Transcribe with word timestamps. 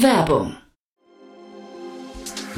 Werbung 0.00 0.56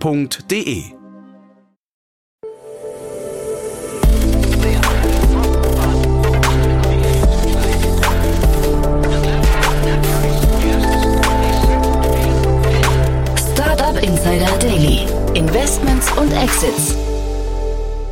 www.ftf.de 0.00 0.94
Startup 13.36 14.02
Insider 14.02 14.58
Daily. 14.58 15.06
Investments 15.34 16.10
und 16.16 16.32
Exits. 16.32 17.15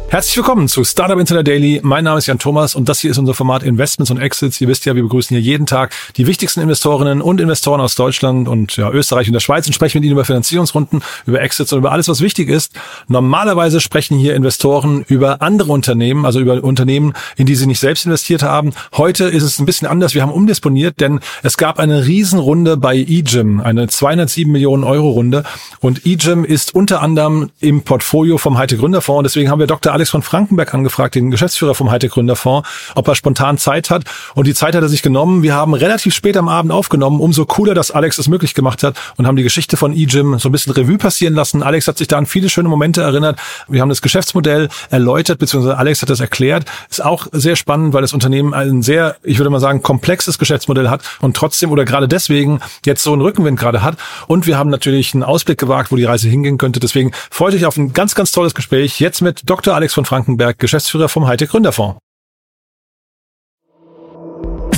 Herzlich 0.09 0.37
willkommen 0.37 0.69
zu 0.69 0.85
Startup 0.85 1.19
Insider 1.19 1.43
Daily. 1.43 1.81
Mein 1.83 2.05
Name 2.05 2.19
ist 2.19 2.27
Jan 2.27 2.39
Thomas 2.39 2.77
und 2.77 2.89
das 2.89 3.01
hier 3.01 3.11
ist 3.11 3.19
unser 3.19 3.35
Format 3.35 3.65
Investments 3.65 4.13
und 4.13 4.19
Exits. 4.19 4.61
Ihr 4.61 4.69
wisst 4.69 4.85
ja, 4.85 4.95
wir 4.95 5.03
begrüßen 5.03 5.37
hier 5.37 5.41
jeden 5.41 5.67
Tag 5.67 5.93
die 6.17 6.29
wichtigsten 6.29 6.61
Investorinnen 6.61 7.21
und 7.21 7.41
Investoren 7.41 7.81
aus 7.81 7.97
Deutschland 7.97 8.47
und 8.47 8.77
ja, 8.77 8.91
Österreich 8.91 9.27
und 9.27 9.33
der 9.33 9.41
Schweiz 9.41 9.67
und 9.67 9.73
sprechen 9.73 9.99
mit 9.99 10.05
ihnen 10.05 10.13
über 10.13 10.25
Finanzierungsrunden, 10.25 11.03
über 11.27 11.41
Exits 11.41 11.73
und 11.73 11.81
über 11.81 11.91
alles, 11.91 12.07
was 12.07 12.21
wichtig 12.21 12.49
ist. 12.49 12.75
Normalerweise 13.09 13.81
sprechen 13.81 14.17
hier 14.17 14.37
Investoren 14.37 15.05
über 15.09 15.43
andere 15.43 15.73
Unternehmen, 15.73 16.25
also 16.25 16.39
über 16.39 16.63
Unternehmen, 16.63 17.15
in 17.37 17.47
die 17.47 17.57
sie 17.57 17.67
nicht 17.67 17.81
selbst 17.81 18.07
investiert 18.07 18.45
haben. 18.45 18.73
Heute 18.97 19.25
ist 19.25 19.43
es 19.43 19.59
ein 19.59 19.67
bisschen 19.67 19.89
anders. 19.89 20.15
Wir 20.15 20.23
haben 20.23 20.33
umdisponiert, 20.33 21.01
denn 21.01 21.19
es 21.43 21.57
gab 21.57 21.81
eine 21.81 22.07
Riesenrunde 22.07 22.77
bei 22.77 22.95
eGym, 22.95 23.61
eine 23.61 23.89
207 23.89 24.53
Millionen 24.53 24.85
Euro 24.85 25.11
Runde 25.11 25.43
und 25.81 26.07
eGym 26.07 26.45
ist 26.45 26.73
unter 26.73 27.03
anderem 27.03 27.51
im 27.61 27.83
Portfolio 27.83 28.39
vom 28.39 28.59
Heite 28.59 28.77
Gründerfonds. 28.77 29.25
Deswegen 29.25 29.51
haben 29.51 29.59
wir 29.59 29.67
Dr. 29.67 29.94
Alex 29.95 30.11
von 30.11 30.23
Frankenberg 30.23 30.75
angefragt, 30.75 31.15
den 31.15 31.31
Geschäftsführer 31.31 31.75
vom 31.75 31.91
Hightech 31.91 32.11
Gründerfonds, 32.11 32.69
ob 32.95 33.09
er 33.09 33.15
spontan 33.15 33.59
Zeit 33.59 33.91
hat. 33.91 34.05
Und 34.35 34.47
die 34.47 34.55
Zeit 34.55 34.75
hat 34.75 34.83
er 34.83 34.89
sich 34.89 35.03
genommen. 35.03 35.43
Wir 35.43 35.55
haben 35.55 35.73
relativ 35.75 36.15
spät 36.15 36.37
am 36.37 36.49
Abend 36.49 36.73
aufgenommen. 36.73 37.21
Umso 37.21 37.47
cooler, 37.47 37.75
dass 37.75 37.91
Alex 37.91 38.19
es 38.19 38.29
möglich 38.29 38.55
gemacht 38.55 38.83
hat 38.83 38.97
und 39.17 39.27
haben 39.27 39.37
die 39.37 39.43
Geschichte 39.43 39.77
von 39.77 39.95
eGym 39.95 40.39
so 40.39 40.49
ein 40.49 40.53
bisschen 40.53 40.73
Revue 40.73 40.99
passieren 40.99 41.35
lassen. 41.35 41.63
Alex 41.63 41.89
hat 41.89 41.99
sich 41.99 42.09
da 42.09 42.19
an 42.19 42.27
viele 42.27 42.49
schöne 42.49 42.69
Momente 42.69 43.03
erinnert. 43.03 43.39
Wir 43.69 43.81
haben 43.81 43.89
das 43.89 44.03
Geschäftsmodell 44.03 44.69
erläutert, 44.91 45.39
beziehungsweise 45.39 45.79
Alex 45.79 46.03
hat 46.03 46.11
das 46.11 46.21
erklärt. 46.21 46.65
Ist 46.91 47.05
auch 47.05 47.27
sehr 47.33 47.57
spannend, 47.57 47.95
weil 47.95 48.03
das 48.03 48.13
Unternehmen 48.13 48.55
ein 48.55 48.83
sehr, 48.83 49.17
ich 49.23 49.39
würde 49.39 49.51
mal 49.51 49.61
sagen, 49.61 49.83
komplexes 49.83 50.39
Geschäftsmodell 50.39 50.89
hat 50.91 51.03
und 51.21 51.37
trotzdem 51.37 51.71
oder 51.71 51.85
gerade 51.85 52.09
deswegen 52.09 52.61
jetzt 52.85 53.03
so 53.03 53.13
einen 53.13 53.23
Rückenwind 53.23 53.59
gerade 53.59 53.83
hat. 53.83 53.97
Und 54.27 54.47
wir 54.47 54.59
haben 54.59 54.71
natürlich 54.71 55.15
einen 55.15 55.23
Ausblick 55.23 55.59
gewagt, 55.59 55.93
wo 55.93 55.97
die 55.97 56.05
Reise 56.05 56.29
hingehen 56.29 56.59
könnte. 56.59 56.81
Deswegen 56.81 57.13
freut 57.31 57.55
euch 57.55 57.67
auf 57.67 57.77
ein 57.77 57.93
ganz, 57.93 58.15
ganz 58.15 58.33
tolles 58.33 58.55
Gespräch. 58.55 58.99
Jetzt 59.01 59.21
mit 59.21 59.43
Dr. 59.49 59.75
Alex 59.75 59.84
von 59.93 60.05
Frankenberg, 60.05 60.59
Geschäftsführer 60.59 61.09
vom 61.09 61.27
Hightech 61.27 61.51
Gründerfonds. 61.51 61.99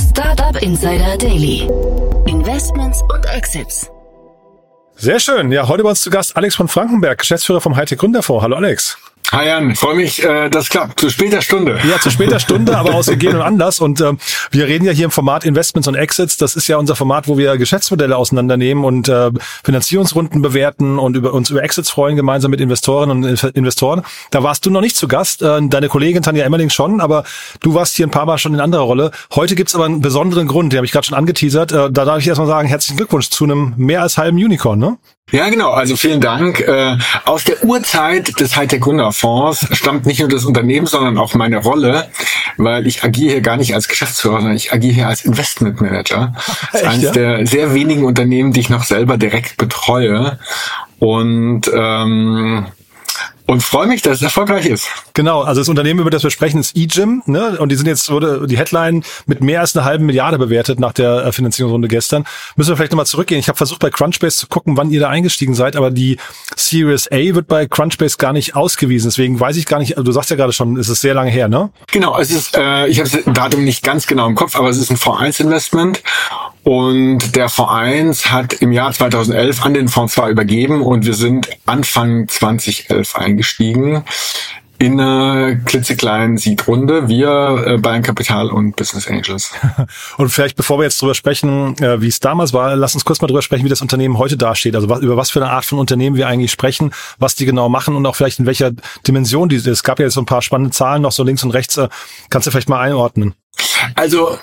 Startup 0.09 0.61
Insider 0.61 1.17
Daily. 1.17 1.69
Investments 2.25 3.01
und 3.03 3.25
Exits. 3.25 3.89
Sehr 4.95 5.19
schön. 5.19 5.51
Ja, 5.51 5.67
heute 5.67 5.83
bei 5.83 5.89
uns 5.89 6.01
zu 6.01 6.09
Gast 6.09 6.35
Alex 6.35 6.55
von 6.55 6.67
Frankenberg, 6.67 7.19
Geschäftsführer 7.19 7.61
vom 7.61 7.75
Hightech 7.75 7.99
Gründerfonds. 7.99 8.43
Hallo 8.43 8.55
Alex. 8.55 8.97
Hi 9.33 9.45
Jan, 9.45 9.75
freue 9.75 9.95
mich, 9.95 10.23
äh, 10.23 10.49
das 10.49 10.69
klappt. 10.69 11.01
Zu 11.01 11.09
später 11.09 11.41
Stunde. 11.41 11.77
Ja, 11.89 11.99
zu 11.99 12.09
später 12.09 12.39
Stunde, 12.39 12.77
aber 12.77 12.95
aus 12.95 13.07
gegebenen 13.07 13.41
Anlass. 13.41 13.81
Und 13.81 13.99
ähm, 13.99 14.19
wir 14.51 14.67
reden 14.67 14.85
ja 14.85 14.93
hier 14.93 15.03
im 15.03 15.11
Format 15.11 15.43
Investments 15.43 15.89
und 15.89 15.95
Exits. 15.95 16.37
Das 16.37 16.55
ist 16.55 16.69
ja 16.69 16.77
unser 16.77 16.95
Format, 16.95 17.27
wo 17.27 17.37
wir 17.37 17.57
Geschäftsmodelle 17.57 18.15
auseinandernehmen 18.15 18.85
und 18.85 19.09
äh, 19.09 19.31
Finanzierungsrunden 19.65 20.41
bewerten 20.41 20.97
und 20.97 21.17
über 21.17 21.33
uns 21.33 21.49
über 21.49 21.61
Exits 21.61 21.89
freuen, 21.89 22.15
gemeinsam 22.15 22.51
mit 22.51 22.61
Investorinnen 22.61 23.25
und 23.25 23.43
Investoren. 23.53 24.03
Da 24.31 24.43
warst 24.43 24.65
du 24.65 24.69
noch 24.69 24.81
nicht 24.81 24.95
zu 24.95 25.09
Gast. 25.09 25.41
Äh, 25.41 25.59
deine 25.63 25.89
Kollegin 25.89 26.23
Tanja 26.23 26.45
Emmerling 26.45 26.69
schon, 26.69 27.01
aber 27.01 27.25
du 27.61 27.73
warst 27.73 27.97
hier 27.97 28.07
ein 28.07 28.11
paar 28.11 28.25
Mal 28.25 28.37
schon 28.37 28.53
in 28.53 28.61
anderer 28.61 28.83
Rolle. 28.83 29.11
Heute 29.35 29.55
gibt's 29.55 29.75
aber 29.75 29.85
einen 29.85 29.99
besonderen 29.99 30.47
Grund, 30.47 30.71
den 30.71 30.77
habe 30.77 30.85
ich 30.85 30.93
gerade 30.93 31.05
schon 31.05 31.17
angeteasert. 31.17 31.73
Äh, 31.73 31.91
da 31.91 32.05
darf 32.05 32.19
ich 32.19 32.27
erstmal 32.29 32.47
sagen, 32.47 32.69
herzlichen 32.69 32.95
Glückwunsch 32.95 33.29
zu 33.29 33.43
einem 33.43 33.73
mehr 33.75 34.03
als 34.03 34.17
halben 34.17 34.37
Unicorn, 34.37 34.79
ne? 34.79 34.97
Ja, 35.31 35.49
genau. 35.49 35.71
Also 35.71 35.97
vielen 35.97 36.21
Dank. 36.21 36.61
Äh, 36.61 36.97
aus 37.25 37.43
der 37.43 37.61
Urzeit 37.65 38.39
des 38.39 38.55
Hightech 38.55 38.85
Gründerfonds 39.17 39.67
stammt 39.71 40.05
nicht 40.05 40.19
nur 40.19 40.29
das 40.29 40.45
Unternehmen, 40.45 40.87
sondern 40.87 41.17
auch 41.17 41.33
meine 41.33 41.57
Rolle, 41.57 42.07
weil 42.57 42.87
ich 42.87 43.03
agiere 43.03 43.33
hier 43.33 43.41
gar 43.41 43.57
nicht 43.57 43.73
als 43.73 43.87
Geschäftsführer, 43.87 44.37
sondern 44.37 44.55
ich 44.55 44.73
agiere 44.73 44.93
hier 44.93 45.07
als 45.07 45.25
Investment 45.25 45.81
Manager. 45.81 46.33
Das 46.71 46.81
ist 46.81 46.87
eines 46.87 47.03
ja? 47.03 47.11
der 47.11 47.47
sehr 47.47 47.73
wenigen 47.73 48.05
Unternehmen, 48.05 48.53
die 48.53 48.59
ich 48.59 48.69
noch 48.69 48.83
selber 48.83 49.17
direkt 49.17 49.57
betreue. 49.57 50.39
Und 50.99 51.63
ähm, 51.73 52.65
und 53.47 53.63
freue 53.63 53.87
mich, 53.87 54.01
dass 54.01 54.17
es 54.17 54.21
erfolgreich 54.21 54.65
ist. 54.65 54.87
Genau, 55.13 55.41
also 55.41 55.61
das 55.61 55.69
Unternehmen, 55.69 56.01
über 56.01 56.09
das 56.09 56.21
wir 56.23 56.29
sprechen, 56.29 56.59
ist 56.59 56.75
eGym, 56.75 57.23
ne? 57.25 57.57
Und 57.59 57.69
die 57.71 57.75
sind 57.75 57.87
jetzt 57.87 58.11
wurde 58.11 58.45
die 58.45 58.57
Headline 58.57 59.03
mit 59.25 59.41
mehr 59.41 59.61
als 59.61 59.75
einer 59.75 59.85
halben 59.85 60.05
Milliarde 60.05 60.37
bewertet 60.37 60.79
nach 60.79 60.91
der 60.91 61.25
äh, 61.25 61.31
Finanzierungsrunde 61.31 61.87
gestern. 61.87 62.25
Müssen 62.57 62.69
wir 62.69 62.77
vielleicht 62.77 62.91
nochmal 62.91 63.05
zurückgehen. 63.05 63.39
Ich 63.39 63.47
habe 63.47 63.57
versucht 63.57 63.79
bei 63.79 63.89
Crunchbase 63.89 64.37
zu 64.37 64.47
gucken, 64.47 64.75
wann 64.75 64.91
ihr 64.91 64.99
da 64.99 65.09
eingestiegen 65.09 65.55
seid, 65.55 65.75
aber 65.77 65.91
die 65.91 66.17
Series 66.55 67.07
A 67.11 67.17
wird 67.17 67.47
bei 67.47 67.67
Crunchbase 67.67 68.17
gar 68.17 68.33
nicht 68.33 68.55
ausgewiesen. 68.55 69.09
Deswegen 69.09 69.39
weiß 69.39 69.55
ich 69.55 69.65
gar 69.65 69.79
nicht. 69.79 69.95
Du 69.97 70.11
sagst 70.11 70.29
ja 70.29 70.35
gerade 70.35 70.53
schon, 70.53 70.77
es 70.77 70.89
ist 70.89 71.01
sehr 71.01 71.13
lange 71.13 71.31
her, 71.31 71.47
ne? 71.47 71.69
Genau, 71.91 72.19
es 72.19 72.31
ist, 72.31 72.55
äh, 72.57 72.87
ich 72.87 72.99
habe 72.99 73.09
das 73.09 73.33
Datum 73.33 73.63
nicht 73.63 73.81
ganz 73.81 74.07
genau 74.07 74.27
im 74.27 74.35
Kopf, 74.35 74.55
aber 74.55 74.69
es 74.69 74.77
ist 74.77 74.91
ein 74.91 74.97
V1-Investment 74.97 76.03
und 76.67 77.37
der 77.37 77.47
Verein 77.47 78.11
hat 78.11 78.55
im 78.55 78.73
Jahr 78.73 78.91
2011 78.91 79.63
an 79.63 79.73
den 79.73 79.87
Fonds 79.87 80.15
zwar 80.15 80.29
übergeben 80.29 80.81
und 80.81 81.05
wir 81.05 81.13
sind 81.13 81.47
Anfang 81.65 82.27
2011 82.27 83.15
eingestiegen 83.15 84.03
in 84.77 84.99
einer 84.99 85.55
klitzekleinen 85.55 86.37
Seed-Runde, 86.37 87.07
wir 87.07 87.63
äh, 87.65 87.77
Bayern 87.77 88.03
Kapital 88.03 88.51
und 88.51 88.75
Business 88.75 89.07
Angels. 89.07 89.51
Und 90.17 90.29
vielleicht, 90.29 90.55
bevor 90.55 90.77
wir 90.77 90.83
jetzt 90.83 91.01
drüber 91.01 91.15
sprechen, 91.15 91.75
äh, 91.81 92.01
wie 92.01 92.09
es 92.09 92.19
damals 92.19 92.53
war, 92.53 92.75
lass 92.75 92.93
uns 92.93 93.03
kurz 93.03 93.21
mal 93.21 93.27
drüber 93.27 93.41
sprechen, 93.41 93.65
wie 93.65 93.69
das 93.69 93.81
Unternehmen 93.81 94.19
heute 94.19 94.37
dasteht. 94.37 94.75
Also 94.75 94.87
was, 94.87 94.99
über 94.99 95.17
was 95.17 95.31
für 95.31 95.41
eine 95.41 95.49
Art 95.49 95.65
von 95.65 95.79
Unternehmen 95.79 96.15
wir 96.15 96.27
eigentlich 96.27 96.51
sprechen, 96.51 96.91
was 97.17 97.33
die 97.33 97.45
genau 97.45 97.69
machen 97.69 97.95
und 97.95 98.05
auch 98.05 98.15
vielleicht 98.15 98.37
in 98.39 98.45
welcher 98.45 98.71
Dimension 99.07 99.49
die 99.49 99.55
Es 99.55 99.83
gab 99.83 99.99
ja 99.99 100.05
jetzt 100.05 100.13
so 100.13 100.21
ein 100.21 100.27
paar 100.27 100.43
spannende 100.43 100.71
Zahlen 100.71 101.01
noch 101.01 101.11
so 101.11 101.23
links 101.23 101.43
und 101.43 101.51
rechts. 101.51 101.77
Äh, 101.77 101.87
kannst 102.29 102.45
du 102.45 102.51
vielleicht 102.51 102.69
mal 102.69 102.81
einordnen? 102.81 103.33
Also 103.95 104.37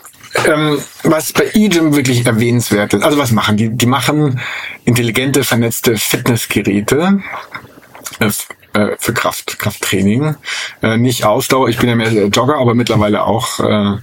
ähm, 0.47 0.79
was 1.03 1.33
bei 1.33 1.51
eGym 1.55 1.95
wirklich 1.95 2.27
erwähnenswert 2.27 2.95
ist, 2.95 3.03
also 3.03 3.19
was 3.19 3.31
machen 3.31 3.57
die? 3.57 3.71
Die 3.71 3.87
machen 3.87 4.41
intelligente, 4.85 5.45
vernetzte 5.45 5.97
Fitnessgeräte 5.97 7.23
äh, 8.19 8.31
äh 8.73 8.97
für 8.99 9.15
Kraft, 9.15 9.59
Krafttraining. 9.59 10.37
Äh, 10.83 10.97
nicht 10.97 11.25
Ausdauer, 11.25 11.69
ich 11.69 11.79
bin 11.79 11.89
ja 11.89 11.95
mehr 11.95 12.11
Jogger, 12.11 12.59
aber 12.59 12.75
mittlerweile 12.75 13.25
auch 13.25 13.61
äh, 13.61 13.97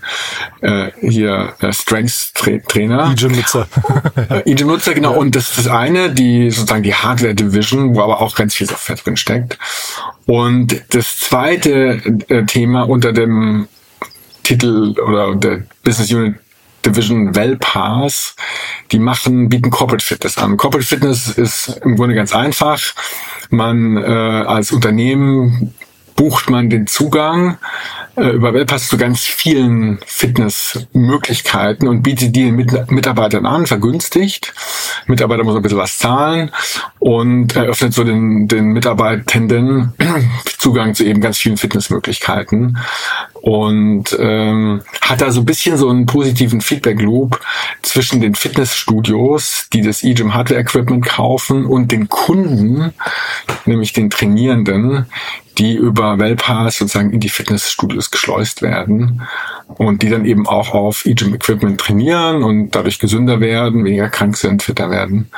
äh, 0.62 0.92
hier 1.02 1.54
äh, 1.60 1.74
Strengths-Trainer. 1.74 3.12
E-Gym-Nutzer. 3.12 3.68
E-Gym-Nutzer, 4.46 4.94
genau. 4.94 5.12
Ja. 5.12 5.18
Und 5.18 5.36
das 5.36 5.50
ist 5.50 5.58
das 5.60 5.68
eine, 5.68 6.12
die 6.12 6.50
sozusagen 6.50 6.84
die 6.84 6.96
Hardware-Division, 6.96 7.96
wo 7.96 8.02
aber 8.02 8.22
auch 8.22 8.36
ganz 8.36 8.56
viel 8.56 8.68
Software 8.68 8.96
drin 8.96 9.18
steckt. 9.18 9.58
Und 10.26 10.82
das 10.90 11.20
zweite 11.20 12.02
Thema 12.48 12.84
unter 12.84 13.12
dem 13.12 13.68
Titel 14.44 14.96
oder 15.00 15.36
der 15.36 15.64
Business 15.84 16.12
Unit 16.12 16.36
Division 16.86 17.36
Wellpass, 17.36 18.36
die 18.92 19.00
machen, 19.00 19.50
bieten 19.50 19.70
Corporate 19.70 20.04
Fitness 20.04 20.38
an. 20.38 20.58
Corporate 20.58 20.88
Fitness 20.88 21.30
ist 21.30 21.80
im 21.84 21.96
Grunde 21.96 22.16
ganz 22.16 22.34
einfach. 22.34 22.80
Man 23.50 23.98
äh, 23.98 24.02
als 24.02 24.72
Unternehmen 24.72 25.74
bucht 26.16 26.50
man 26.50 26.70
den 26.70 26.88
Zugang 26.88 27.58
über 28.16 28.54
Wellpass 28.54 28.88
zu 28.88 28.98
ganz 28.98 29.22
vielen 29.22 30.00
Fitnessmöglichkeiten 30.06 31.88
und 31.88 32.02
bietet 32.02 32.36
die 32.36 32.44
den 32.44 32.56
Mit 32.56 32.92
Mitarbeitern 32.92 33.46
an, 33.46 33.66
vergünstigt. 33.66 34.54
Mitarbeiter 35.08 35.44
muss 35.44 35.56
ein 35.56 35.62
bisschen 35.62 35.78
was 35.78 35.98
zahlen 35.98 36.52
und 37.00 37.56
eröffnet 37.56 37.94
so 37.94 38.04
den, 38.04 38.48
den 38.48 38.66
Mitarbeitenden 38.66 39.94
Zugang 40.58 40.94
zu 40.94 41.06
eben 41.06 41.22
ganz 41.22 41.38
vielen 41.38 41.58
Fitnessmöglichkeiten 41.58 42.78
und 43.42 44.16
ähm, 44.20 44.82
hat 45.02 45.22
da 45.22 45.32
so 45.32 45.42
ein 45.42 45.46
bisschen 45.46 45.78
so 45.78 45.90
einen 45.90 46.06
positiven 46.06 46.62
Feedback-Loop 46.62 47.40
zwischen 47.82 48.22
den 48.22 48.36
Fitnessstudios, 48.36 49.68
die 49.74 49.82
das 49.82 50.04
eGym 50.04 50.34
Hardware 50.34 50.62
Equipment 50.62 51.06
kaufen 51.06 51.66
und 51.66 51.92
den 51.92 52.08
Kunden, 52.08 52.94
nämlich 53.66 53.94
den 53.94 54.12
Trainierenden, 54.12 55.08
die 55.58 55.76
über 55.76 56.18
Wellpass 56.18 56.78
sozusagen 56.78 57.12
in 57.12 57.20
die 57.20 57.30
Fitnessstudios 57.30 58.01
geschleust 58.10 58.62
werden 58.62 59.22
und 59.78 60.02
die 60.02 60.10
dann 60.10 60.26
eben 60.26 60.48
auch 60.48 60.74
auf 60.74 61.06
eGym 61.06 61.36
Equipment 61.36 61.80
trainieren 61.80 62.44
und 62.44 62.72
dadurch 62.72 63.00
gesünder 63.00 63.40
werden, 63.40 63.86
weniger 63.86 64.10
krank 64.10 64.38
sind, 64.38 64.64
fitter 64.64 64.90
werden. 64.90 65.30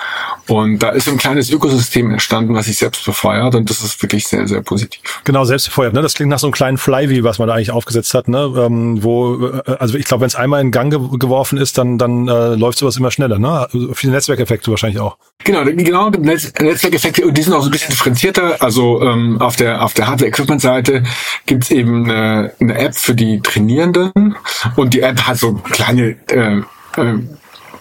Und 0.47 0.79
da 0.79 0.89
ist 0.89 1.07
ein 1.07 1.17
kleines 1.17 1.49
Ökosystem 1.49 2.11
entstanden, 2.11 2.53
was 2.55 2.65
sich 2.65 2.77
selbst 2.77 3.05
befeuert 3.05 3.55
und 3.55 3.69
das 3.69 3.83
ist 3.83 4.01
wirklich 4.01 4.27
sehr, 4.27 4.47
sehr 4.47 4.61
positiv. 4.61 5.01
Genau, 5.23 5.45
selbst 5.45 5.65
befeuert. 5.65 5.93
Ne? 5.93 6.01
Das 6.01 6.13
klingt 6.13 6.29
nach 6.29 6.39
so 6.39 6.47
einem 6.47 6.53
kleinen 6.53 6.77
Flywheel, 6.77 7.23
was 7.23 7.39
man 7.39 7.47
da 7.47 7.55
eigentlich 7.55 7.71
aufgesetzt 7.71 8.13
hat. 8.13 8.27
Ne? 8.27 8.53
Ähm, 8.57 9.03
wo, 9.03 9.47
äh, 9.47 9.75
also 9.79 9.97
ich 9.97 10.05
glaube, 10.05 10.21
wenn 10.21 10.27
es 10.27 10.35
einmal 10.35 10.61
in 10.61 10.71
Gang 10.71 10.91
ge 10.91 11.17
geworfen 11.17 11.57
ist, 11.57 11.77
dann, 11.77 11.97
dann 11.97 12.27
äh, 12.27 12.55
läuft 12.55 12.77
sowas 12.77 12.97
immer 12.97 13.11
schneller. 13.11 13.39
Ne? 13.39 13.67
Also 13.71 13.93
viele 13.93 14.13
Netzwerkeffekte 14.13 14.71
wahrscheinlich 14.71 14.99
auch. 14.99 15.17
Genau, 15.43 15.63
genau 15.65 16.09
Netz 16.09 16.53
Netzwerkeffekte 16.59 17.25
und 17.25 17.37
die 17.37 17.41
sind 17.41 17.53
auch 17.53 17.61
so 17.61 17.67
ein 17.67 17.71
bisschen 17.71 17.91
differenzierter. 17.91 18.61
Also 18.61 19.01
ähm, 19.01 19.41
auf 19.41 19.55
der 19.55 19.83
auf 19.83 19.93
der 19.93 20.07
Hardware-Equipment-Seite 20.07 21.03
gibt's 21.45 21.71
eben 21.71 22.09
eine, 22.09 22.52
eine 22.59 22.77
App 22.77 22.95
für 22.95 23.15
die 23.15 23.41
Trainierenden 23.41 24.35
und 24.75 24.93
die 24.93 25.01
App 25.01 25.21
hat 25.21 25.37
so 25.37 25.53
kleine 25.53 26.15
äh, 26.29 26.61
äh, 26.97 27.19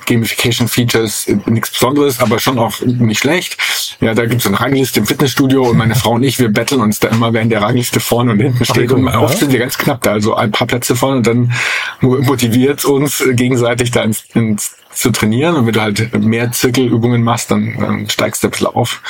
Gamification-Features, 0.06 1.28
nichts 1.46 1.70
Besonderes, 1.70 2.20
aber 2.20 2.38
schon 2.38 2.58
auch 2.58 2.80
nicht 2.80 3.20
schlecht. 3.20 3.56
Ja, 4.00 4.14
da 4.14 4.26
gibt's 4.26 4.46
eine 4.46 4.58
Rangliste 4.58 5.00
im 5.00 5.06
Fitnessstudio 5.06 5.62
und 5.62 5.76
meine 5.76 5.94
Frau 5.94 6.12
und 6.12 6.22
ich, 6.22 6.38
wir 6.38 6.48
betteln 6.48 6.80
uns 6.80 7.00
da 7.00 7.08
immer, 7.08 7.32
wer 7.32 7.42
in 7.42 7.50
der 7.50 7.62
Rangliste 7.62 8.00
vorne 8.00 8.32
und 8.32 8.40
hinten 8.40 8.64
steht. 8.64 8.92
und 8.92 9.06
oft 9.08 9.38
sind 9.38 9.52
wir 9.52 9.60
ganz 9.60 9.78
knapp 9.78 10.02
da, 10.02 10.12
also 10.12 10.34
ein 10.34 10.50
paar 10.50 10.66
Plätze 10.66 10.96
vorne 10.96 11.18
und 11.18 11.26
dann 11.26 11.52
motiviert 12.00 12.84
uns 12.84 13.22
gegenseitig 13.32 13.90
da 13.90 14.02
ins, 14.02 14.25
ins 14.34 14.76
zu 14.94 15.10
trainieren 15.10 15.56
und 15.56 15.66
wenn 15.66 15.72
du 15.72 15.80
halt 15.80 16.22
mehr 16.22 16.52
Zirkelübungen 16.52 17.22
machst, 17.22 17.50
dann, 17.50 17.76
dann 17.78 18.10
steigst 18.10 18.42
du 18.42 18.48
ein 18.48 18.50
bisschen 18.50 18.66
auf. 18.66 19.00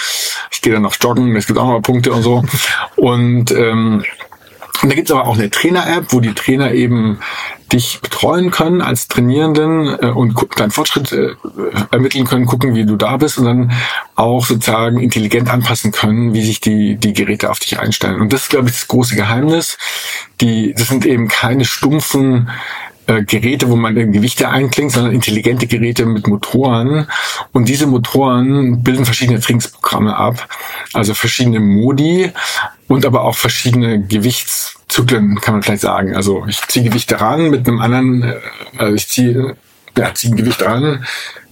Ich 0.50 0.62
gehe 0.62 0.72
dann 0.72 0.82
noch 0.82 0.94
joggen, 1.00 1.34
es 1.36 1.46
gibt 1.46 1.58
auch 1.58 1.66
noch 1.66 1.80
Punkte 1.80 2.12
und 2.12 2.22
so. 2.22 2.44
Und 2.96 3.50
ähm, 3.50 4.04
und 4.82 4.90
da 4.90 4.94
gibt's 4.96 5.10
aber 5.10 5.26
auch 5.26 5.36
eine 5.36 5.50
Trainer-App, 5.50 6.06
wo 6.08 6.20
die 6.20 6.34
Trainer 6.34 6.72
eben 6.72 7.18
dich 7.72 8.00
betreuen 8.00 8.50
können 8.50 8.82
als 8.82 9.08
Trainierenden 9.08 9.96
äh, 10.00 10.06
und 10.08 10.34
deinen 10.56 10.70
Fortschritt 10.70 11.12
äh, 11.12 11.34
ermitteln 11.90 12.26
können, 12.26 12.46
gucken, 12.46 12.74
wie 12.74 12.84
du 12.84 12.96
da 12.96 13.16
bist 13.16 13.38
und 13.38 13.46
dann 13.46 13.72
auch 14.14 14.44
sozusagen 14.44 14.98
intelligent 14.98 15.48
anpassen 15.48 15.92
können, 15.92 16.34
wie 16.34 16.44
sich 16.44 16.60
die, 16.60 16.96
die 16.96 17.12
Geräte 17.12 17.50
auf 17.50 17.60
dich 17.60 17.78
einstellen. 17.78 18.20
Und 18.20 18.32
das 18.32 18.42
ist, 18.42 18.50
glaube 18.50 18.68
ich, 18.68 18.74
das 18.74 18.88
große 18.88 19.14
Geheimnis. 19.14 19.78
Die, 20.40 20.74
das 20.74 20.88
sind 20.88 21.06
eben 21.06 21.28
keine 21.28 21.64
stumpfen 21.64 22.50
äh, 23.06 23.22
Geräte, 23.24 23.68
wo 23.70 23.76
man 23.76 23.94
Gewichte 23.94 24.48
einklingt, 24.48 24.92
sondern 24.92 25.12
intelligente 25.12 25.66
Geräte 25.66 26.06
mit 26.06 26.26
Motoren. 26.26 27.08
Und 27.52 27.68
diese 27.68 27.86
Motoren 27.86 28.82
bilden 28.82 29.04
verschiedene 29.04 29.40
Trainingsprogramme 29.40 30.16
ab, 30.16 30.48
also 30.92 31.14
verschiedene 31.14 31.60
Modi 31.60 32.30
und 32.92 33.06
aber 33.06 33.24
auch 33.24 33.36
verschiedene 33.36 34.02
Gewichtszyklen, 34.02 35.40
kann 35.40 35.54
man 35.54 35.62
vielleicht 35.62 35.80
sagen. 35.80 36.14
Also 36.14 36.44
ich 36.46 36.60
ziehe 36.68 36.84
Gewichte 36.84 37.18
ran 37.18 37.48
mit 37.48 37.66
einem 37.66 37.80
anderen, 37.80 38.22
äh, 38.22 38.40
also 38.76 38.94
ich 38.94 39.08
ziehe 39.08 39.56
ja, 39.96 40.12
ziehe 40.14 40.32
ein 40.32 40.36
Gewicht 40.36 40.62
ran 40.62 41.04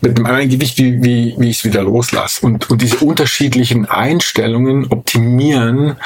mit 0.03 0.17
einem 0.17 0.27
anderen 0.27 0.51
Gewicht, 0.51 0.77
wie, 0.79 1.03
wie, 1.03 1.35
wie 1.39 1.51
ich 1.51 1.59
es 1.59 1.65
wieder 1.65 1.83
loslasse. 1.83 2.45
Und, 2.45 2.69
und 2.69 2.83
diese 2.83 2.99
unterschiedlichen 2.99 3.87
Einstellungen 3.87 4.87
optimieren 4.91 5.97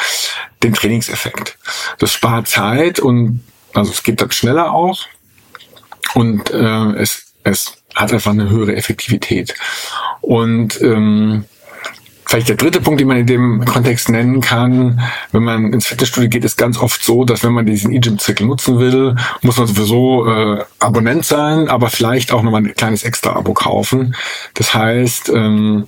den 0.62 0.74
Trainingseffekt. 0.74 1.58
Das 1.98 2.12
spart 2.12 2.46
Zeit 2.46 3.00
und 3.00 3.44
also 3.72 3.90
es 3.90 4.04
geht 4.04 4.20
dann 4.20 4.30
schneller 4.30 4.72
auch 4.72 5.06
und 6.14 6.50
äh, 6.50 6.92
es, 7.00 7.34
es 7.42 7.76
hat 7.94 8.12
einfach 8.12 8.30
eine 8.30 8.48
höhere 8.48 8.76
Effektivität. 8.76 9.54
Und 10.20 10.80
ähm, 10.80 11.44
vielleicht 12.34 12.48
der 12.48 12.56
dritte 12.56 12.80
Punkt, 12.80 13.00
den 13.00 13.06
man 13.06 13.18
in 13.18 13.26
dem 13.26 13.64
Kontext 13.64 14.08
nennen 14.08 14.40
kann, 14.40 15.00
wenn 15.30 15.44
man 15.44 15.72
ins 15.72 15.86
Fitnessstudio 15.86 16.28
geht, 16.28 16.44
ist 16.44 16.58
ganz 16.58 16.78
oft 16.78 17.04
so, 17.04 17.24
dass 17.24 17.44
wenn 17.44 17.52
man 17.52 17.64
diesen 17.64 17.92
E-Gym-Zirkel 17.92 18.44
nutzen 18.44 18.80
will, 18.80 19.14
muss 19.42 19.56
man 19.56 19.68
sowieso 19.68 20.26
äh, 20.26 20.64
Abonnent 20.80 21.24
sein, 21.24 21.68
aber 21.68 21.90
vielleicht 21.90 22.32
auch 22.32 22.42
nochmal 22.42 22.62
ein 22.62 22.74
kleines 22.74 23.04
Extra-Abo 23.04 23.54
kaufen. 23.54 24.16
Das 24.54 24.74
heißt, 24.74 25.28
ähm, 25.28 25.86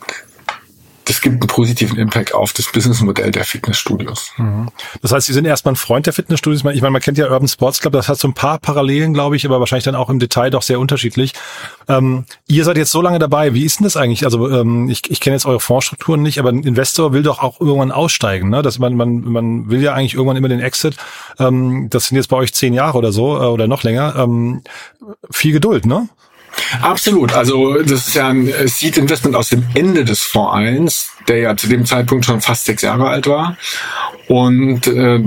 das 1.06 1.20
gibt 1.20 1.40
einen 1.40 1.46
positiven 1.46 1.98
Impact 1.98 2.34
auf 2.34 2.52
das 2.52 2.70
Businessmodell 2.70 3.30
der 3.30 3.44
Fitnessstudios. 3.44 4.32
Mhm. 4.36 4.68
Das 5.02 5.12
heißt, 5.12 5.26
Sie 5.28 5.32
sind 5.32 5.44
erstmal 5.44 5.74
ein 5.74 5.76
Freund 5.76 6.06
der 6.06 6.12
Fitnessstudios. 6.12 6.60
Ich 6.60 6.82
meine, 6.82 6.90
man 6.90 7.00
kennt 7.00 7.16
ja 7.16 7.30
Urban 7.30 7.46
Sports 7.46 7.80
Club, 7.80 7.92
das 7.92 8.08
hat 8.08 8.18
so 8.18 8.26
ein 8.26 8.34
paar 8.34 8.58
Parallelen, 8.58 9.14
glaube 9.14 9.36
ich, 9.36 9.46
aber 9.46 9.60
wahrscheinlich 9.60 9.84
dann 9.84 9.94
auch 9.94 10.10
im 10.10 10.18
Detail 10.18 10.50
doch 10.50 10.62
sehr 10.62 10.80
unterschiedlich. 10.80 11.32
Ähm, 11.88 12.24
ihr 12.48 12.64
seid 12.64 12.76
jetzt 12.76 12.90
so 12.90 13.00
lange 13.00 13.20
dabei. 13.20 13.54
Wie 13.54 13.64
ist 13.64 13.78
denn 13.78 13.84
das 13.84 13.96
eigentlich? 13.96 14.24
Also 14.24 14.50
ähm, 14.50 14.88
ich, 14.88 15.08
ich 15.08 15.20
kenne 15.20 15.36
jetzt 15.36 15.46
eure 15.46 15.60
Fondsstrukturen 15.60 16.22
nicht, 16.22 16.40
aber 16.40 16.48
ein 16.48 16.64
Investor 16.64 17.12
will 17.12 17.22
doch 17.22 17.40
auch 17.40 17.60
irgendwann 17.60 17.92
aussteigen. 17.92 18.50
Ne? 18.50 18.62
Dass 18.62 18.80
man, 18.80 18.96
man, 18.96 19.20
man 19.20 19.70
will 19.70 19.82
ja 19.82 19.94
eigentlich 19.94 20.14
irgendwann 20.14 20.36
immer 20.36 20.48
den 20.48 20.60
Exit. 20.60 20.96
Ähm, 21.38 21.88
das 21.88 22.08
sind 22.08 22.16
jetzt 22.16 22.28
bei 22.28 22.36
euch 22.36 22.52
zehn 22.52 22.74
Jahre 22.74 22.98
oder 22.98 23.12
so 23.12 23.36
äh, 23.36 23.46
oder 23.46 23.68
noch 23.68 23.84
länger. 23.84 24.16
Ähm, 24.16 24.62
viel 25.30 25.52
Geduld, 25.52 25.86
ne? 25.86 26.08
Absolut. 26.80 27.32
Also 27.32 27.82
das 27.82 28.08
ist 28.08 28.14
ja 28.14 28.28
ein 28.28 28.52
Seed 28.66 28.98
Investment 28.98 29.36
aus 29.36 29.50
dem 29.50 29.64
Ende 29.74 30.04
des 30.04 30.30
1, 30.34 31.10
der 31.28 31.38
ja 31.38 31.56
zu 31.56 31.68
dem 31.68 31.84
Zeitpunkt 31.86 32.24
schon 32.24 32.40
fast 32.40 32.64
sechs 32.66 32.82
Jahre 32.82 33.08
alt 33.08 33.26
war. 33.26 33.56
Und, 34.28 34.88
äh, 34.88 35.20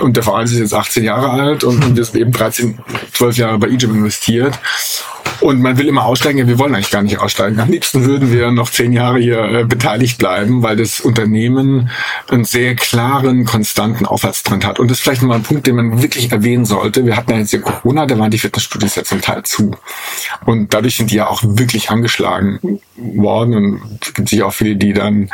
und 0.00 0.16
der 0.16 0.22
Verein 0.22 0.44
ist 0.44 0.58
jetzt 0.58 0.74
18 0.74 1.04
Jahre 1.04 1.30
alt 1.30 1.64
und, 1.64 1.96
wir 1.96 2.04
sind 2.04 2.20
eben 2.20 2.32
13, 2.32 2.78
12 3.12 3.36
Jahre 3.38 3.58
bei 3.58 3.68
Egypt 3.68 3.94
investiert. 3.94 4.58
Und 5.42 5.60
man 5.60 5.76
will 5.76 5.88
immer 5.88 6.04
aussteigen. 6.04 6.38
Ja, 6.38 6.46
wir 6.46 6.58
wollen 6.60 6.72
eigentlich 6.72 6.92
gar 6.92 7.02
nicht 7.02 7.18
aussteigen. 7.18 7.58
Am 7.58 7.68
liebsten 7.68 8.04
würden 8.04 8.32
wir 8.32 8.52
noch 8.52 8.70
zehn 8.70 8.92
Jahre 8.92 9.18
hier 9.18 9.42
äh, 9.42 9.64
beteiligt 9.64 10.18
bleiben, 10.18 10.62
weil 10.62 10.76
das 10.76 11.00
Unternehmen 11.00 11.90
einen 12.28 12.44
sehr 12.44 12.76
klaren, 12.76 13.44
konstanten 13.44 14.06
Aufwärtstrend 14.06 14.64
hat. 14.64 14.78
Und 14.78 14.88
das 14.88 14.98
ist 14.98 15.02
vielleicht 15.02 15.22
mal 15.22 15.34
ein 15.34 15.42
Punkt, 15.42 15.66
den 15.66 15.74
man 15.74 16.00
wirklich 16.00 16.30
erwähnen 16.30 16.64
sollte. 16.64 17.04
Wir 17.06 17.16
hatten 17.16 17.32
ja 17.32 17.38
jetzt 17.38 17.50
hier 17.50 17.60
Corona, 17.60 18.06
da 18.06 18.16
waren 18.18 18.30
die 18.30 18.38
Fitnessstudios 18.38 18.94
ja 18.94 19.02
zum 19.02 19.20
Teil 19.20 19.42
zu. 19.42 19.76
Und 20.46 20.72
dadurch 20.74 20.96
sind 20.96 21.10
die 21.10 21.16
ja 21.16 21.26
auch 21.26 21.42
wirklich 21.44 21.90
angeschlagen 21.90 22.80
worden. 22.96 23.54
Und 23.56 23.98
es 24.00 24.14
gibt 24.14 24.28
sicher 24.28 24.46
auch 24.46 24.54
viele, 24.54 24.76
die 24.76 24.92
dann 24.92 25.28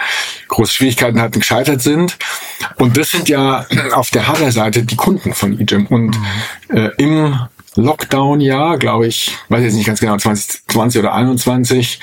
große 0.48 0.72
Schwierigkeiten 0.72 1.20
hatten, 1.20 1.40
gescheitert 1.40 1.82
sind. 1.82 2.16
Und 2.76 2.96
das 2.96 3.10
sind 3.10 3.28
ja 3.28 3.66
auf 3.92 4.08
der 4.08 4.26
Hardware-Seite 4.26 4.84
die 4.84 4.96
Kunden 4.96 5.34
von 5.34 5.60
eGym. 5.60 5.86
Und 5.86 6.16
äh, 6.70 6.88
im 6.96 7.38
Lockdown-Jahr, 7.78 8.78
glaube 8.78 9.06
ich, 9.06 9.36
weiß 9.48 9.62
jetzt 9.62 9.74
nicht 9.74 9.86
ganz 9.86 10.00
genau, 10.00 10.16
2020 10.16 11.00
oder 11.00 11.14
21, 11.14 12.00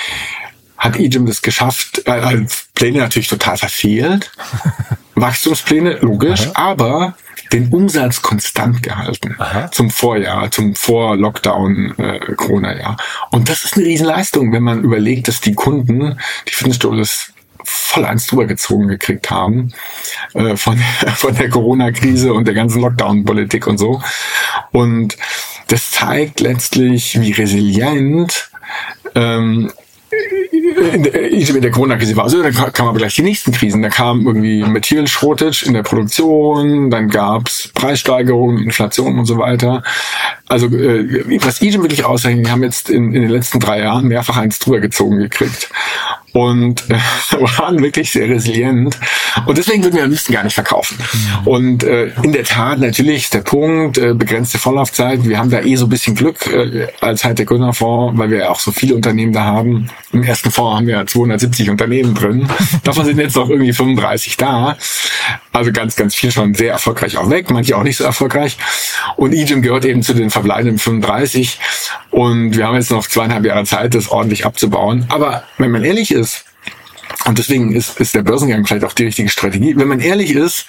hat 0.78 0.98
eGym 0.98 1.26
das 1.26 1.42
geschafft, 1.42 2.02
äh, 2.06 2.12
als 2.12 2.68
Pläne 2.74 3.00
natürlich 3.00 3.28
total 3.28 3.58
verfehlt. 3.58 4.32
Wachstumspläne, 5.16 6.00
logisch, 6.02 6.50
Aha. 6.54 6.72
aber 6.72 7.16
den 7.54 7.70
Umsatz 7.70 8.22
konstant 8.22 8.84
gehalten 8.84 9.36
Aha. 9.38 9.72
zum 9.72 9.90
Vorjahr, 9.90 10.52
zum 10.52 10.76
Vor-Lockdown 10.76 11.96
äh. 11.98 12.98
Und 13.32 13.50
das 13.50 13.64
ist 13.64 13.78
eine 13.78 13.86
Riesenleistung, 13.86 14.52
wenn 14.52 14.64
man 14.64 14.84
überlegt, 14.84 15.28
dass 15.28 15.42
die 15.42 15.54
Kunden, 15.54 16.20
die 16.48 16.54
Fitnessstudios 16.54 17.32
voll 17.64 18.06
eins 18.06 18.28
drüber 18.28 18.46
gezogen 18.46 18.88
gekriegt 18.88 19.32
haben 19.32 19.74
äh, 20.34 20.56
von, 20.56 20.78
von 21.16 21.36
der 21.36 21.50
Corona-Krise 21.50 22.34
und 22.34 22.46
der 22.46 22.54
ganzen 22.54 22.82
Lockdown-Politik 22.82 23.68
und 23.68 23.78
so. 23.78 24.02
Und 24.72 25.18
das 25.68 25.92
zeigt 25.92 26.40
letztlich, 26.40 27.20
wie 27.20 27.32
resilient 27.32 28.50
ähm, 29.16 29.72
in 30.94 31.04
der, 31.04 31.32
in 31.32 31.62
der 31.62 31.72
Corona-Krise 31.72 32.16
war. 32.16 32.26
Also 32.26 32.42
dann 32.42 32.54
kamen 32.54 32.90
aber 32.90 32.98
gleich 32.98 33.16
die 33.16 33.22
nächsten 33.22 33.52
Krisen. 33.52 33.82
Da 33.82 33.90
kam 33.90 34.26
irgendwie 34.26 34.64
Material 34.64 35.08
Shortage 35.08 35.66
in 35.66 35.74
der 35.74 35.84
Produktion, 35.84 36.90
dann 36.90 37.10
gab's 37.10 37.70
Preissteigerungen, 37.74 38.64
Inflation 38.64 39.20
und 39.20 39.26
so 39.26 39.38
weiter. 39.38 39.84
Also 40.48 40.68
äh, 40.68 41.40
was 41.44 41.62
Egypt 41.62 41.84
wirklich 41.84 42.06
auszeichnet, 42.06 42.46
die 42.46 42.52
haben 42.52 42.64
jetzt 42.64 42.90
in, 42.90 43.14
in 43.14 43.22
den 43.22 43.32
letzten 43.32 43.60
drei 43.60 43.80
Jahren 43.80 44.08
mehrfach 44.08 44.38
eins 44.38 44.60
drüber 44.60 44.80
gezogen 44.80 45.18
gekriegt 45.18 45.70
und 46.36 46.84
äh, 46.90 46.96
waren 47.58 47.82
wirklich 47.82 48.12
sehr 48.12 48.28
resilient. 48.28 49.00
Und 49.46 49.58
deswegen 49.58 49.84
würden 49.84 49.96
wir 49.96 50.04
am 50.04 50.10
liebsten 50.10 50.34
gar 50.34 50.44
nicht 50.44 50.54
verkaufen. 50.54 50.98
Und 51.46 51.84
äh, 51.86 52.12
in 52.24 52.34
der 52.34 52.44
Tat, 52.44 52.80
natürlich 52.80 53.24
ist 53.24 53.34
der 53.34 53.40
Punkt, 53.40 53.98
äh, 53.98 54.14
begrenzte 54.14 54.58
Vorlaufzeit. 54.58 55.26
Wir 55.26 55.40
haben 55.40 55.50
da 55.50 55.62
eh 55.62 55.78
so 55.78 55.86
ein 55.86 55.90
bisschen 55.90 56.14
Glück 56.14 56.46
äh, 56.48 56.88
als 57.00 57.24
halt 57.24 57.40
der 57.40 57.46
Gründerfonds, 57.46 58.20
weil 58.20 58.32
wir 58.32 58.40
ja 58.40 58.50
auch 58.50 58.60
so 58.60 58.74
viele 58.74 58.96
Unternehmen 58.96 59.32
da 59.32 59.46
haben. 59.46 59.90
Im 60.12 60.24
ersten 60.24 60.52
Fonds 60.52 60.76
haben 60.76 60.88
wir 60.88 61.08
270 61.08 61.70
Unternehmen 61.70 62.14
drin. 62.14 62.50
Davon 62.84 63.06
sind 63.06 63.18
jetzt 63.18 63.38
noch 63.38 63.50
irgendwie 63.50 63.72
35 63.72 64.36
da. 64.36 64.76
Also 65.54 65.72
ganz, 65.72 65.96
ganz 65.96 66.16
viel 66.16 66.32
schon 66.32 66.54
sehr 66.54 66.74
erfolgreich 66.74 67.16
auch 67.16 67.30
weg, 67.30 67.50
manche 67.50 67.78
auch 67.78 67.84
nicht 67.84 67.96
so 67.96 68.04
erfolgreich. 68.04 68.58
Und 69.16 69.32
Egypt 69.32 69.64
gehört 69.64 69.86
eben 69.86 70.04
zu 70.04 70.14
den 70.14 70.30
verbleibenden 70.30 70.80
35. 70.80 71.60
Und 72.12 72.58
wir 72.58 72.68
haben 72.68 72.76
jetzt 72.76 72.92
noch 72.92 73.08
zweieinhalb 73.08 73.46
Jahre 73.46 73.64
Zeit, 73.64 73.96
das 73.96 74.10
ordentlich 74.10 74.46
abzubauen. 74.46 75.06
Aber 75.10 75.44
wenn 75.58 75.72
man 75.72 75.84
ehrlich 75.84 76.12
ist, 76.12 76.25
und 77.26 77.38
deswegen 77.38 77.72
ist, 77.74 78.00
ist 78.00 78.16
der 78.16 78.24
Börsengang 78.24 78.66
vielleicht 78.66 78.86
auch 78.86 78.94
die 78.94 79.06
richtige 79.06 79.30
Strategie, 79.30 79.76
wenn 79.78 79.88
man 79.88 80.00
ehrlich 80.00 80.32
ist, 80.32 80.66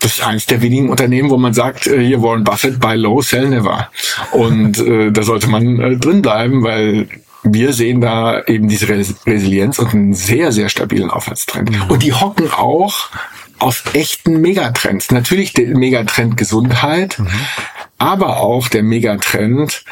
das 0.00 0.18
ist 0.18 0.24
eines 0.24 0.46
der 0.46 0.62
wenigen 0.62 0.88
Unternehmen, 0.88 1.30
wo 1.30 1.36
man 1.36 1.54
sagt, 1.54 1.86
äh, 1.86 2.04
hier 2.04 2.22
Warren 2.22 2.44
Buffett, 2.44 2.78
buy 2.78 2.96
low, 2.96 3.22
sell 3.22 3.48
never. 3.48 3.90
Und 4.32 4.78
äh, 4.78 5.10
da 5.10 5.22
sollte 5.22 5.48
man 5.48 5.80
äh, 5.80 5.96
drin 5.96 6.22
bleiben, 6.22 6.62
weil 6.62 7.08
wir 7.42 7.72
sehen 7.72 8.00
da 8.00 8.42
eben 8.44 8.68
diese 8.68 8.88
Resilienz 8.88 9.78
und 9.78 9.94
einen 9.94 10.14
sehr, 10.14 10.52
sehr 10.52 10.68
stabilen 10.68 11.10
Aufwärtstrend. 11.10 11.70
Mhm. 11.70 11.90
Und 11.90 12.02
die 12.02 12.12
hocken 12.12 12.50
auch 12.50 13.10
auf 13.58 13.94
echten 13.94 14.40
Megatrends. 14.40 15.10
Natürlich 15.10 15.52
der 15.52 15.76
Megatrend 15.76 16.36
Gesundheit, 16.36 17.18
mhm. 17.18 17.28
aber 17.98 18.38
auch 18.38 18.68
der 18.68 18.82
Megatrend, 18.82 19.84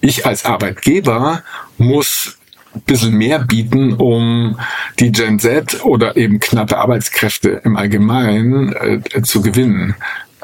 ich 0.00 0.24
als 0.26 0.44
Arbeitgeber 0.44 1.42
muss 1.78 2.37
bisschen 2.80 3.14
mehr 3.14 3.40
bieten, 3.40 3.94
um 3.94 4.58
die 4.98 5.12
Gen 5.12 5.38
Z 5.38 5.84
oder 5.84 6.16
eben 6.16 6.40
knappe 6.40 6.78
Arbeitskräfte 6.78 7.60
im 7.64 7.76
Allgemeinen 7.76 8.72
äh, 8.74 9.22
zu 9.22 9.42
gewinnen. 9.42 9.94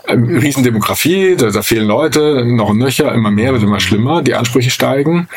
Ähm, 0.07 0.37
Riesendemografie, 0.37 1.35
da, 1.37 1.51
da 1.51 1.63
fehlen 1.63 1.87
Leute, 1.87 2.45
noch 2.45 2.71
ein 2.71 2.77
nöcher, 2.77 3.13
immer 3.15 3.31
mehr, 3.31 3.53
wird 3.53 3.63
immer 3.63 3.81
schlimmer, 3.81 4.23
die 4.23 4.35
Ansprüche 4.35 4.71
steigen 4.71 5.29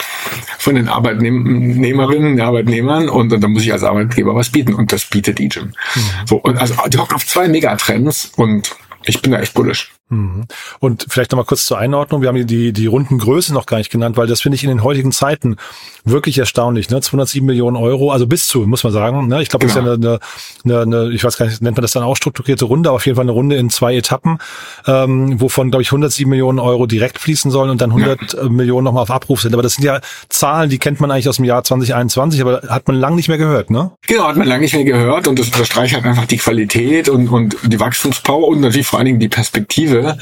von 0.57 0.75
den 0.75 0.89
Arbeitnehmerinnen, 0.89 2.41
Arbeitnehmern 2.41 3.07
und, 3.07 3.31
und 3.31 3.41
da 3.41 3.47
muss 3.47 3.63
ich 3.63 3.71
als 3.71 3.83
Arbeitgeber 3.83 4.35
was 4.35 4.49
bieten 4.49 4.73
und 4.73 4.91
das 4.91 5.05
bietet 5.05 5.39
eGym. 5.39 5.67
Mhm. 5.67 6.01
So, 6.25 6.35
und 6.37 6.57
also 6.57 6.75
die 6.87 6.97
hocken 6.97 7.15
auf 7.15 7.25
zwei 7.25 7.47
Megatrends 7.47 8.33
und 8.35 8.75
ich 9.07 9.21
bin 9.21 9.31
da 9.31 9.39
echt 9.39 9.53
bullish. 9.53 9.91
Mhm. 10.09 10.45
Und 10.79 11.05
vielleicht 11.09 11.31
nochmal 11.31 11.45
kurz 11.45 11.65
zur 11.65 11.77
Einordnung. 11.77 12.21
Wir 12.21 12.29
haben 12.29 12.47
die, 12.47 12.71
die 12.71 12.85
runden 12.85 13.17
Größe 13.17 13.53
noch 13.53 13.65
gar 13.65 13.77
nicht 13.77 13.91
genannt, 13.91 14.15
weil 14.15 14.27
das 14.27 14.41
finde 14.41 14.55
ich 14.55 14.63
in 14.63 14.69
den 14.69 14.83
heutigen 14.83 15.11
Zeiten 15.11 15.57
wirklich 16.05 16.37
erstaunlich. 16.37 16.89
Ne? 16.89 17.01
207 17.01 17.45
Millionen 17.45 17.75
Euro, 17.75 18.11
also 18.11 18.25
bis 18.25 18.47
zu, 18.47 18.61
muss 18.61 18.83
man 18.85 18.93
sagen. 18.93 19.27
Ne? 19.27 19.41
Ich 19.41 19.49
glaube, 19.49 19.65
genau. 19.65 19.79
das 19.79 19.97
ist 19.97 20.03
ja 20.03 20.15
genau. 20.15 20.19
eine, 20.63 20.81
eine, 20.83 20.97
eine, 21.05 21.13
ich 21.13 21.23
weiß 21.25 21.37
gar 21.37 21.47
nicht, 21.47 21.61
nennt 21.61 21.75
man 21.75 21.81
das 21.81 21.91
dann 21.91 22.03
auch 22.03 22.15
strukturierte 22.15 22.65
Runde, 22.65 22.89
aber 22.89 22.95
auf 22.95 23.05
jeden 23.05 23.17
Fall 23.17 23.25
eine 23.25 23.33
Runde 23.33 23.57
in 23.57 23.69
zwei 23.69 23.95
Etappen, 23.95 24.37
ähm, 24.85 25.41
wovon, 25.41 25.71
glaube 25.71 25.81
ich, 25.81 25.89
107 25.89 26.29
Millionen 26.29 26.59
Euro 26.59 26.85
direkt 26.85 27.19
fließen 27.19 27.51
sollen 27.51 27.69
und 27.69 27.81
dann 27.81 27.91
100 27.91 28.33
ja. 28.33 28.43
Millionen 28.43 28.85
nochmal 28.85 29.03
auf 29.03 29.11
Abruf 29.11 29.41
sind. 29.41 29.53
Aber 29.53 29.63
das 29.63 29.73
sind 29.73 29.83
ja 29.83 29.99
Zahlen, 30.29 30.69
die 30.69 30.77
kennt 30.77 31.01
man 31.01 31.11
eigentlich 31.11 31.27
aus 31.27 31.35
dem 31.35 31.45
Jahr 31.45 31.65
2021, 31.65 32.39
aber 32.39 32.61
hat 32.69 32.87
man 32.87 32.95
lang 32.95 33.15
nicht 33.15 33.27
mehr 33.27 33.37
gehört, 33.37 33.71
ne? 33.71 33.91
Genau, 34.07 34.27
hat 34.27 34.37
man 34.37 34.47
lang 34.47 34.61
nicht 34.61 34.73
mehr 34.73 34.85
gehört 34.85 35.27
und 35.27 35.37
das 35.37 35.47
unterstreicht 35.47 35.95
halt 35.95 36.05
einfach 36.05 36.25
die 36.25 36.37
Qualität 36.37 37.09
und, 37.09 37.27
und 37.27 37.57
die 37.63 37.79
Wachstumspower 37.79 38.47
und 38.47 38.61
natürlich 38.61 38.87
vor 38.97 39.01
allen 39.01 39.05
Dingen 39.05 39.19
die 39.19 39.29
Perspektive. 39.29 40.17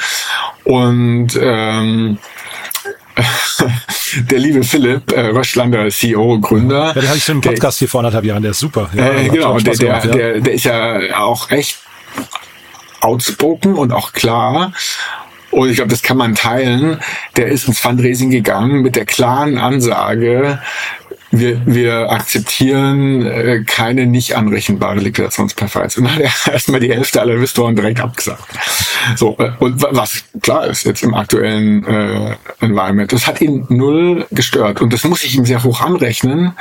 Und 0.65 1.29
ähm, 1.41 2.17
der 4.29 4.39
liebe 4.39 4.65
Philipp 4.65 5.13
äh, 5.13 5.27
Röschlander, 5.27 5.89
CEO, 5.89 6.39
Gründer. 6.41 6.87
Ja, 6.87 6.93
den 6.93 7.07
hatte 7.07 7.17
ich 7.17 7.23
schon 7.23 7.35
im 7.35 7.41
Podcast 7.41 7.79
der, 7.79 7.85
hier 7.85 7.89
vor 7.89 8.01
anderthalb 8.01 8.25
Jahren, 8.25 8.41
der 8.41 8.51
ist 8.51 8.59
super. 8.59 8.89
Ja, 8.93 9.13
äh, 9.13 9.29
genau, 9.29 9.57
der, 9.59 9.75
der, 9.75 9.87
gemacht, 9.87 10.05
ja. 10.07 10.11
der, 10.11 10.41
der 10.41 10.53
ist 10.53 10.65
ja 10.65 10.99
auch 11.19 11.51
echt 11.51 11.77
outspoken 12.99 13.75
und 13.75 13.93
auch 13.93 14.11
klar. 14.11 14.73
Und 15.51 15.69
ich 15.69 15.77
glaube, 15.77 15.91
das 15.91 16.01
kann 16.01 16.17
man 16.17 16.35
teilen. 16.35 16.99
Der 17.37 17.47
ist 17.47 17.69
ins 17.69 17.79
Fundraising 17.79 18.29
gegangen 18.29 18.81
mit 18.81 18.97
der 18.97 19.05
klaren 19.05 19.57
Ansage, 19.57 20.59
wir, 21.39 21.61
wir 21.65 22.11
akzeptieren 22.11 23.25
äh, 23.25 23.63
keine 23.65 24.05
nicht 24.05 24.35
anrechenbare 24.35 24.99
Liquidationspräferenz. 24.99 25.97
Und 25.97 26.05
dann 26.05 26.15
hat 26.15 26.21
er 26.45 26.53
erstmal 26.53 26.79
die 26.79 26.93
Hälfte 26.93 27.21
aller 27.21 27.33
Investoren 27.33 27.75
direkt 27.75 27.99
abgesagt. 27.99 28.43
So, 29.15 29.35
äh, 29.39 29.51
und 29.59 29.81
was 29.81 30.23
klar 30.41 30.67
ist 30.67 30.85
jetzt 30.85 31.03
im 31.03 31.13
aktuellen 31.13 31.85
äh, 31.85 32.35
Environment, 32.59 33.11
das 33.11 33.27
hat 33.27 33.41
ihn 33.41 33.65
null 33.69 34.25
gestört. 34.31 34.81
Und 34.81 34.93
das 34.93 35.03
muss 35.03 35.23
ich 35.23 35.35
ihm 35.35 35.45
sehr 35.45 35.63
hoch 35.63 35.81
anrechnen, 35.81 36.53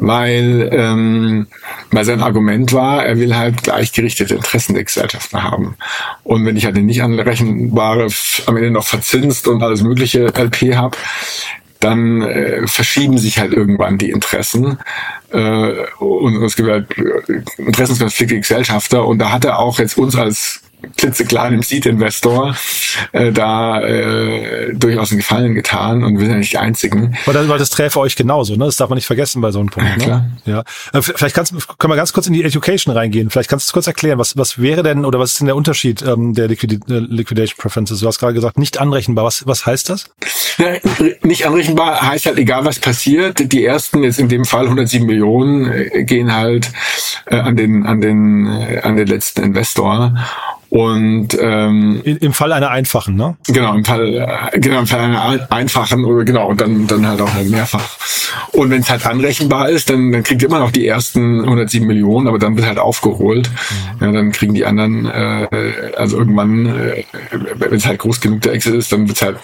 weil, 0.00 0.70
ähm, 0.72 1.46
weil 1.90 2.04
sein 2.04 2.20
Argument 2.20 2.72
war, 2.72 3.04
er 3.04 3.18
will 3.18 3.36
halt 3.36 3.62
gleichgerichtete 3.62 4.34
Interessen 4.34 4.74
der 4.74 4.84
Gesellschaften 4.84 5.42
haben. 5.42 5.76
Und 6.22 6.44
wenn 6.46 6.56
ich 6.56 6.64
halt 6.64 6.76
eine 6.76 6.84
nicht 6.84 7.02
anrechenbare, 7.02 8.08
am 8.46 8.56
Ende 8.56 8.70
noch 8.70 8.86
verzinst 8.86 9.48
und 9.48 9.62
alles 9.62 9.82
mögliche 9.82 10.26
LP 10.26 10.74
habe, 10.76 10.96
dann 11.84 12.22
äh, 12.22 12.66
verschieben 12.66 13.18
sich 13.18 13.38
halt 13.38 13.52
irgendwann 13.52 13.98
die 13.98 14.10
Interessen 14.10 14.78
äh, 15.30 15.72
und 15.98 16.42
es 16.42 16.56
gibt 16.56 16.70
halt 16.70 16.86
äh, 16.98 17.42
Interessenskonflikte 17.58 18.38
Gesellschafter 18.38 19.06
und 19.06 19.18
da 19.18 19.30
hat 19.30 19.44
er 19.44 19.58
auch 19.58 19.78
jetzt 19.78 19.98
uns 19.98 20.16
als 20.16 20.63
klitzekleinem 20.96 21.62
Seed-Investor 21.62 22.56
äh, 23.12 23.32
da 23.32 23.80
äh, 23.80 24.74
durchaus 24.74 25.10
einen 25.10 25.18
Gefallen 25.18 25.54
getan 25.54 26.04
und 26.04 26.14
wir 26.14 26.26
sind 26.26 26.32
ja 26.32 26.38
nicht 26.38 26.52
die 26.52 26.58
Einzigen. 26.58 27.16
Weil 27.24 27.34
das, 27.34 27.48
weil 27.48 27.58
das 27.58 27.70
träfe 27.70 28.00
euch 28.00 28.16
genauso, 28.16 28.54
ne? 28.56 28.64
Das 28.66 28.76
darf 28.76 28.88
man 28.88 28.96
nicht 28.96 29.06
vergessen 29.06 29.40
bei 29.40 29.50
so 29.50 29.60
einem 29.60 29.68
Punkt. 29.68 30.02
Ja, 30.02 30.06
ne? 30.06 30.30
Ja. 30.44 30.64
Äh, 30.92 31.02
vielleicht 31.02 31.34
kannst, 31.34 31.52
können 31.78 31.92
wir 31.92 31.96
ganz 31.96 32.12
kurz 32.12 32.26
in 32.26 32.32
die 32.32 32.44
Education 32.44 32.94
reingehen. 32.94 33.30
Vielleicht 33.30 33.50
kannst 33.50 33.68
du 33.68 33.72
kurz 33.72 33.86
erklären, 33.86 34.18
was, 34.18 34.36
was 34.36 34.60
wäre 34.60 34.82
denn 34.82 35.04
oder 35.04 35.18
was 35.18 35.32
ist 35.32 35.40
denn 35.40 35.46
der 35.46 35.56
Unterschied 35.56 36.02
ähm, 36.02 36.34
der 36.34 36.48
Liquid 36.48 36.74
äh, 36.88 36.98
Liquidation 36.98 37.56
Preferences? 37.58 38.00
Du 38.00 38.06
hast 38.06 38.18
gerade 38.18 38.34
gesagt, 38.34 38.58
nicht 38.58 38.80
anrechenbar. 38.80 39.24
Was, 39.24 39.46
was 39.46 39.66
heißt 39.66 39.90
das? 39.90 40.10
Ja, 40.58 40.74
nicht 41.22 41.46
anrechenbar 41.46 42.02
heißt 42.02 42.26
halt, 42.26 42.38
egal 42.38 42.64
was 42.64 42.78
passiert, 42.78 43.52
die 43.52 43.64
ersten, 43.64 44.02
jetzt 44.02 44.18
in 44.18 44.28
dem 44.28 44.44
Fall 44.44 44.64
107 44.64 45.06
Millionen, 45.06 45.70
äh, 45.70 46.04
gehen 46.04 46.32
halt 46.32 46.70
äh, 47.26 47.36
an 47.36 47.56
den, 47.56 47.86
an 47.86 48.00
den, 48.00 48.46
äh, 48.46 48.80
an 48.82 48.96
den 48.96 49.06
letzten 49.06 49.42
Investor. 49.42 50.14
Und 50.74 51.28
ähm, 51.40 52.02
im 52.02 52.32
Fall 52.32 52.52
einer 52.52 52.68
einfachen, 52.68 53.14
ne? 53.14 53.36
Genau, 53.46 53.74
im 53.74 53.84
Fall, 53.84 54.12
äh, 54.52 54.58
genau, 54.58 54.80
im 54.80 54.88
Fall 54.88 55.02
einer 55.02 55.46
einfachen 55.52 56.04
oder 56.04 56.24
genau 56.24 56.48
und 56.48 56.60
dann 56.60 56.88
dann 56.88 57.06
halt 57.06 57.20
auch 57.20 57.32
mehrfach. 57.44 57.96
Und 58.50 58.70
wenn 58.70 58.80
es 58.80 58.90
halt 58.90 59.06
anrechenbar 59.06 59.68
ist, 59.68 59.88
dann 59.88 60.10
dann 60.10 60.24
kriegt 60.24 60.42
ihr 60.42 60.48
immer 60.48 60.58
noch 60.58 60.72
die 60.72 60.84
ersten 60.84 61.42
107 61.42 61.86
Millionen, 61.86 62.26
aber 62.26 62.40
dann 62.40 62.56
wird 62.56 62.66
halt 62.66 62.80
aufgeholt. 62.80 63.48
Mhm. 64.00 64.04
Ja, 64.04 64.12
dann 64.12 64.32
kriegen 64.32 64.54
die 64.54 64.64
anderen, 64.64 65.06
äh, 65.06 65.46
also 65.96 66.18
irgendwann, 66.18 66.66
äh, 66.66 67.04
wenn 67.30 67.74
es 67.74 67.86
halt 67.86 68.00
groß 68.00 68.20
genug 68.20 68.40
der 68.40 68.54
Exit 68.54 68.74
ist, 68.74 68.90
dann 68.90 69.06
wird 69.06 69.16
es 69.16 69.22
halt 69.22 69.38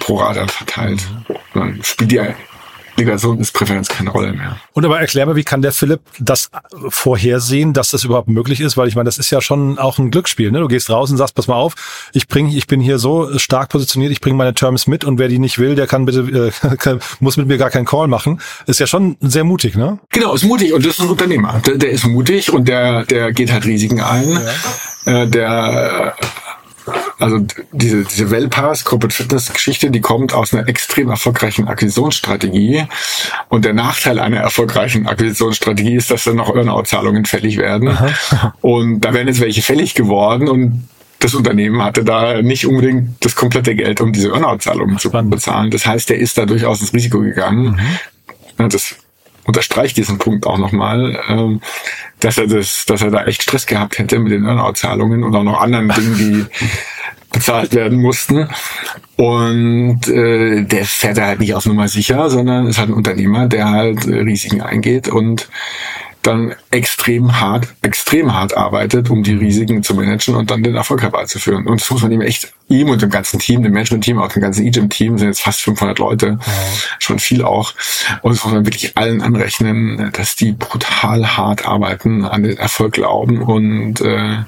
pro 0.00 0.16
Rata 0.16 0.48
verteilt. 0.48 1.00
Mhm. 1.28 1.34
Dann 1.54 1.78
spielt 1.84 2.10
die 2.10 2.20
Legation 2.96 3.38
ist 3.38 3.52
Präferenz 3.52 3.88
keine 3.88 4.10
Rolle 4.10 4.32
mehr. 4.32 4.56
Und 4.72 4.84
aber 4.84 5.00
erklär 5.00 5.26
mir, 5.26 5.36
wie 5.36 5.44
kann 5.44 5.62
der 5.62 5.72
Philipp 5.72 6.00
das 6.18 6.50
vorhersehen, 6.88 7.72
dass 7.72 7.90
das 7.90 8.04
überhaupt 8.04 8.28
möglich 8.28 8.60
ist? 8.60 8.76
Weil 8.76 8.88
ich 8.88 8.96
meine, 8.96 9.06
das 9.06 9.18
ist 9.18 9.30
ja 9.30 9.40
schon 9.40 9.78
auch 9.78 9.98
ein 9.98 10.10
Glücksspiel. 10.10 10.50
Ne? 10.50 10.60
Du 10.60 10.68
gehst 10.68 10.90
raus 10.90 11.10
und 11.10 11.16
sagst, 11.16 11.34
pass 11.34 11.46
mal 11.46 11.56
auf, 11.56 11.74
ich 12.12 12.28
bring, 12.28 12.48
ich 12.48 12.66
bin 12.66 12.80
hier 12.80 12.98
so 12.98 13.38
stark 13.38 13.70
positioniert, 13.70 14.12
ich 14.12 14.20
bringe 14.20 14.36
meine 14.36 14.54
Terms 14.54 14.86
mit 14.86 15.04
und 15.04 15.18
wer 15.18 15.28
die 15.28 15.38
nicht 15.38 15.58
will, 15.58 15.74
der 15.74 15.86
kann 15.86 16.04
bitte, 16.06 16.52
äh, 16.62 16.98
muss 17.20 17.36
mit 17.36 17.46
mir 17.46 17.58
gar 17.58 17.70
keinen 17.70 17.86
Call 17.86 18.08
machen. 18.08 18.40
Ist 18.66 18.80
ja 18.80 18.86
schon 18.86 19.16
sehr 19.20 19.44
mutig, 19.44 19.76
ne? 19.76 19.98
Genau, 20.10 20.34
ist 20.34 20.44
mutig 20.44 20.72
und 20.72 20.84
das 20.84 20.94
ist 20.94 21.00
ein 21.00 21.08
Unternehmer. 21.08 21.60
Der, 21.66 21.76
der 21.76 21.90
ist 21.90 22.06
mutig 22.06 22.52
und 22.52 22.68
der, 22.68 23.04
der 23.04 23.32
geht 23.32 23.52
halt 23.52 23.64
Risiken 23.64 24.00
ein. 24.00 24.38
Ja. 25.04 25.22
Äh, 25.22 25.28
der 25.28 26.16
also 27.18 27.46
diese, 27.72 28.04
diese 28.04 28.30
Wellpass 28.30 28.84
Corporate 28.84 29.14
Fitness 29.14 29.52
Geschichte, 29.52 29.90
die 29.90 30.00
kommt 30.00 30.34
aus 30.34 30.52
einer 30.52 30.68
extrem 30.68 31.10
erfolgreichen 31.10 31.66
Akquisitionsstrategie. 31.66 32.84
Und 33.48 33.64
der 33.64 33.72
Nachteil 33.72 34.18
einer 34.18 34.38
erfolgreichen 34.38 35.06
Akquisitionsstrategie 35.06 35.96
ist, 35.96 36.10
dass 36.10 36.24
dann 36.24 36.36
noch 36.36 36.54
Earnout-Zahlungen 36.54 37.24
fällig 37.24 37.56
werden. 37.56 37.88
Aha. 37.88 38.54
Und 38.60 39.00
da 39.00 39.14
wären 39.14 39.28
jetzt 39.28 39.40
welche 39.40 39.62
fällig 39.62 39.94
geworden 39.94 40.48
und 40.48 40.88
das 41.18 41.34
Unternehmen 41.34 41.82
hatte 41.82 42.04
da 42.04 42.42
nicht 42.42 42.66
unbedingt 42.66 43.24
das 43.24 43.34
komplette 43.34 43.74
Geld, 43.74 44.02
um 44.02 44.12
diese 44.12 44.28
Earnout-Zahlungen 44.28 44.98
zu 44.98 45.10
bezahlen. 45.10 45.70
Das 45.70 45.86
heißt, 45.86 46.10
der 46.10 46.18
ist 46.18 46.36
da 46.36 46.44
durchaus 46.44 46.82
ins 46.82 46.92
Risiko 46.92 47.20
gegangen. 47.20 47.80
Mhm. 48.58 48.68
Das 48.68 48.94
unterstreicht 49.46 49.96
diesen 49.96 50.18
Punkt 50.18 50.46
auch 50.46 50.58
nochmal, 50.58 51.18
ähm, 51.28 51.60
dass 52.20 52.38
er 52.38 52.46
das, 52.46 52.84
dass 52.86 53.02
er 53.02 53.10
da 53.10 53.24
echt 53.24 53.42
Stress 53.42 53.66
gehabt 53.66 53.98
hätte 53.98 54.18
mit 54.18 54.32
den 54.32 54.44
Earnout-Zahlungen 54.44 55.22
und 55.22 55.34
auch 55.34 55.44
noch 55.44 55.60
anderen 55.60 55.88
Dingen, 55.88 56.16
die 56.18 56.46
bezahlt 57.32 57.74
werden 57.74 58.00
mussten. 58.00 58.48
Und 59.16 60.08
äh, 60.08 60.62
der 60.62 60.84
fährt 60.84 61.20
halt 61.20 61.40
nicht 61.40 61.54
auf 61.54 61.66
Nummer 61.66 61.88
sicher, 61.88 62.30
sondern 62.30 62.66
ist 62.66 62.78
halt 62.78 62.90
ein 62.90 62.94
Unternehmer, 62.94 63.46
der 63.46 63.70
halt 63.70 64.06
Risiken 64.06 64.62
eingeht 64.62 65.08
und 65.08 65.48
dann 66.22 66.54
extrem 66.76 67.40
hart, 67.40 67.68
extrem 67.80 68.34
hart 68.34 68.54
arbeitet, 68.54 69.08
um 69.08 69.22
die 69.22 69.34
Risiken 69.34 69.82
zu 69.82 69.94
managen 69.94 70.34
und 70.34 70.50
dann 70.50 70.62
den 70.62 70.74
Erfolg 70.74 71.00
herbeizuführen. 71.00 71.66
Und 71.66 71.80
das 71.80 71.90
muss 71.90 72.02
man 72.02 72.12
ihm 72.12 72.20
echt, 72.20 72.52
ihm 72.68 72.90
und 72.90 73.00
dem 73.00 73.08
ganzen 73.08 73.38
Team, 73.38 73.62
dem 73.62 73.72
Management-Team, 73.72 74.18
auch 74.18 74.30
dem 74.30 74.42
ganzen 74.42 74.66
EGIM-Team, 74.66 75.16
sind 75.16 75.28
jetzt 75.28 75.40
fast 75.40 75.62
500 75.62 75.98
Leute, 75.98 76.38
ja. 76.38 76.52
schon 76.98 77.18
viel 77.18 77.42
auch. 77.42 77.72
Und 78.20 78.34
das 78.34 78.44
muss 78.44 78.52
man 78.52 78.66
wirklich 78.66 78.94
allen 78.98 79.22
anrechnen, 79.22 80.10
dass 80.12 80.36
die 80.36 80.52
brutal 80.52 81.38
hart 81.38 81.66
arbeiten, 81.66 82.26
an 82.26 82.42
den 82.42 82.58
Erfolg 82.58 82.92
glauben 82.92 83.40
und 83.40 84.02
äh, 84.02 84.44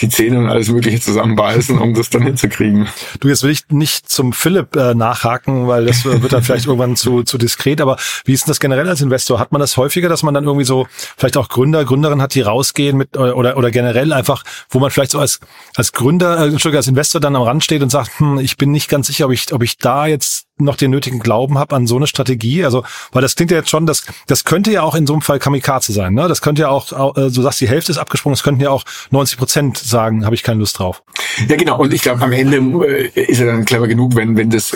die 0.00 0.08
Zähne 0.08 0.40
und 0.40 0.48
alles 0.48 0.70
Mögliche 0.70 1.00
zusammenbeißen, 1.00 1.78
um 1.78 1.94
das 1.94 2.10
dann 2.10 2.22
hinzukriegen. 2.22 2.88
Du, 3.20 3.28
jetzt 3.28 3.44
will 3.44 3.50
ich 3.50 3.68
nicht 3.68 4.08
zum 4.08 4.32
Philipp 4.32 4.74
äh, 4.74 4.94
nachhaken, 4.94 5.68
weil 5.68 5.86
das 5.86 6.04
wird 6.04 6.32
dann 6.32 6.42
vielleicht 6.42 6.66
irgendwann 6.66 6.96
zu, 6.96 7.22
zu 7.22 7.38
diskret, 7.38 7.80
aber 7.80 7.96
wie 8.24 8.32
ist 8.32 8.46
denn 8.46 8.50
das 8.50 8.58
generell 8.58 8.88
als 8.88 9.02
Investor? 9.02 9.38
Hat 9.38 9.52
man 9.52 9.60
das 9.60 9.76
häufiger, 9.76 10.08
dass 10.08 10.24
man 10.24 10.34
dann 10.34 10.44
irgendwie 10.44 10.64
so 10.64 10.88
vielleicht 11.16 11.36
auch 11.36 11.48
Gründer, 11.60 11.84
Gründerin 11.84 12.22
hat, 12.22 12.34
die 12.34 12.40
rausgehen 12.40 12.96
mit 12.96 13.18
oder 13.18 13.58
oder 13.58 13.70
generell 13.70 14.14
einfach, 14.14 14.44
wo 14.70 14.78
man 14.78 14.90
vielleicht 14.90 15.10
so 15.10 15.18
als 15.18 15.40
als 15.76 15.92
Gründer, 15.92 16.48
äh, 16.48 16.76
als 16.76 16.88
Investor 16.88 17.20
dann 17.20 17.36
am 17.36 17.42
Rand 17.42 17.62
steht 17.62 17.82
und 17.82 17.90
sagt, 17.90 18.18
hm, 18.18 18.38
ich 18.38 18.56
bin 18.56 18.70
nicht 18.70 18.88
ganz 18.88 19.08
sicher, 19.08 19.26
ob 19.26 19.32
ich 19.32 19.52
ob 19.52 19.62
ich 19.62 19.76
da 19.76 20.06
jetzt 20.06 20.46
noch 20.64 20.76
den 20.76 20.90
nötigen 20.90 21.20
Glauben 21.20 21.58
habe 21.58 21.74
an 21.76 21.86
so 21.86 21.96
eine 21.96 22.06
Strategie. 22.06 22.64
Also, 22.64 22.84
weil 23.12 23.22
das 23.22 23.36
klingt 23.36 23.50
ja 23.50 23.58
jetzt 23.58 23.70
schon, 23.70 23.86
das, 23.86 24.04
das 24.26 24.44
könnte 24.44 24.70
ja 24.70 24.82
auch 24.82 24.94
in 24.94 25.06
so 25.06 25.12
einem 25.12 25.22
Fall 25.22 25.38
Kamikaze 25.38 25.92
sein. 25.92 26.14
Ne? 26.14 26.28
Das 26.28 26.42
könnte 26.42 26.62
ja 26.62 26.68
auch, 26.68 27.16
äh, 27.16 27.30
du 27.30 27.42
sagst, 27.42 27.60
die 27.60 27.68
Hälfte 27.68 27.92
ist 27.92 27.98
abgesprungen, 27.98 28.34
es 28.34 28.42
könnten 28.42 28.60
ja 28.60 28.70
auch 28.70 28.84
90 29.10 29.38
Prozent 29.38 29.78
sagen, 29.78 30.24
habe 30.24 30.34
ich 30.34 30.42
keine 30.42 30.60
Lust 30.60 30.78
drauf. 30.78 31.02
Ja, 31.48 31.56
genau. 31.56 31.78
Und 31.78 31.94
ich 31.94 32.02
glaube, 32.02 32.22
am 32.22 32.32
Ende 32.32 32.56
äh, 32.86 33.20
ist 33.20 33.40
er 33.40 33.46
dann 33.46 33.64
clever 33.64 33.88
genug, 33.88 34.14
wenn, 34.16 34.36
wenn 34.36 34.50
das 34.50 34.72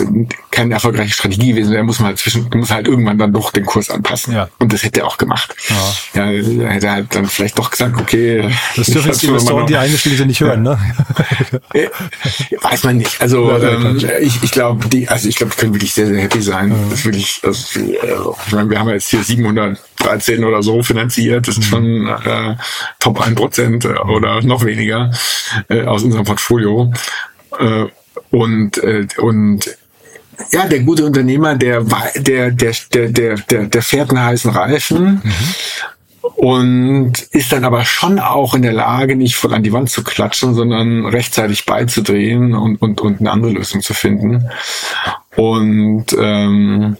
keine 0.51 0.73
erfolgreiche 0.73 1.13
Strategie 1.13 1.49
gewesen 1.49 1.73
wäre, 1.73 1.83
muss 1.83 1.99
man 1.99 2.07
halt 2.07 2.19
zwischen, 2.19 2.49
muss 2.53 2.71
halt 2.71 2.87
irgendwann 2.87 3.17
dann 3.17 3.33
doch 3.33 3.51
den 3.51 3.65
Kurs 3.65 3.89
anpassen. 3.89 4.33
Ja. 4.33 4.49
Und 4.59 4.73
das 4.73 4.83
hätte 4.83 5.01
er 5.01 5.07
auch 5.07 5.17
gemacht. 5.17 5.55
Ja, 6.13 6.31
ja 6.31 6.69
hätte 6.69 6.87
er 6.87 6.91
halt 6.93 7.15
dann 7.15 7.25
vielleicht 7.25 7.57
doch 7.57 7.71
gesagt, 7.71 7.99
okay. 7.99 8.49
Das 8.75 8.87
dürfen 8.87 9.07
jetzt 9.07 9.21
die 9.21 9.27
Investoren, 9.27 9.67
die 9.67 9.77
eingestiegen 9.77 10.17
sind, 10.17 10.27
nicht 10.27 10.41
hören, 10.41 10.65
ja. 10.65 10.77
ne? 11.73 11.85
Weiß 12.61 12.83
man 12.83 12.97
nicht. 12.97 13.21
Also, 13.21 13.51
ähm, 13.51 13.99
ich, 14.21 14.43
ich 14.43 14.51
glaube, 14.51 14.87
die, 14.89 15.07
also 15.07 15.27
ich 15.27 15.35
glaube, 15.35 15.53
können 15.55 15.73
wirklich 15.75 15.93
sehr, 15.93 16.07
sehr 16.07 16.21
happy 16.21 16.41
sein. 16.41 16.69
Mhm. 16.69 16.89
Das 16.89 16.99
ist 16.99 17.05
wirklich, 17.05 17.41
also, 17.43 18.35
ich 18.47 18.53
meine, 18.53 18.69
wir 18.69 18.79
haben 18.79 18.89
jetzt 18.89 19.09
hier 19.09 19.23
713 19.23 20.43
oder 20.43 20.63
so 20.63 20.81
finanziert. 20.81 21.47
Das 21.47 21.57
ist 21.57 21.65
schon 21.65 22.07
äh, 22.07 22.55
Top 22.99 23.21
1 23.21 23.35
Prozent 23.35 23.85
oder 23.85 24.41
noch 24.41 24.65
weniger 24.65 25.11
äh, 25.69 25.83
aus 25.83 26.03
unserem 26.03 26.25
Portfolio. 26.25 26.91
Äh, 27.59 27.85
und, 28.31 28.77
äh, 28.79 29.07
und 29.17 29.77
ja, 30.51 30.67
der 30.67 30.79
gute 30.79 31.05
Unternehmer, 31.05 31.55
der, 31.55 31.81
der, 32.15 32.51
der, 32.51 32.73
der, 32.93 33.09
der, 33.09 33.35
der, 33.35 33.65
der 33.65 33.81
fährt 33.81 34.09
einen 34.09 34.23
heißen 34.23 34.51
Reifen. 34.51 35.21
Mhm 35.23 35.53
und 36.35 37.13
ist 37.31 37.51
dann 37.51 37.63
aber 37.63 37.85
schon 37.85 38.19
auch 38.19 38.55
in 38.55 38.61
der 38.61 38.73
Lage, 38.73 39.15
nicht 39.15 39.35
voll 39.35 39.53
an 39.53 39.63
die 39.63 39.73
Wand 39.73 39.89
zu 39.89 40.03
klatschen, 40.03 40.53
sondern 40.53 41.05
rechtzeitig 41.05 41.65
beizudrehen 41.65 42.53
und, 42.53 42.81
und, 42.81 43.01
und 43.01 43.19
eine 43.19 43.31
andere 43.31 43.51
Lösung 43.51 43.81
zu 43.81 43.93
finden. 43.93 44.49
Und 45.35 46.05
ähm, 46.17 46.97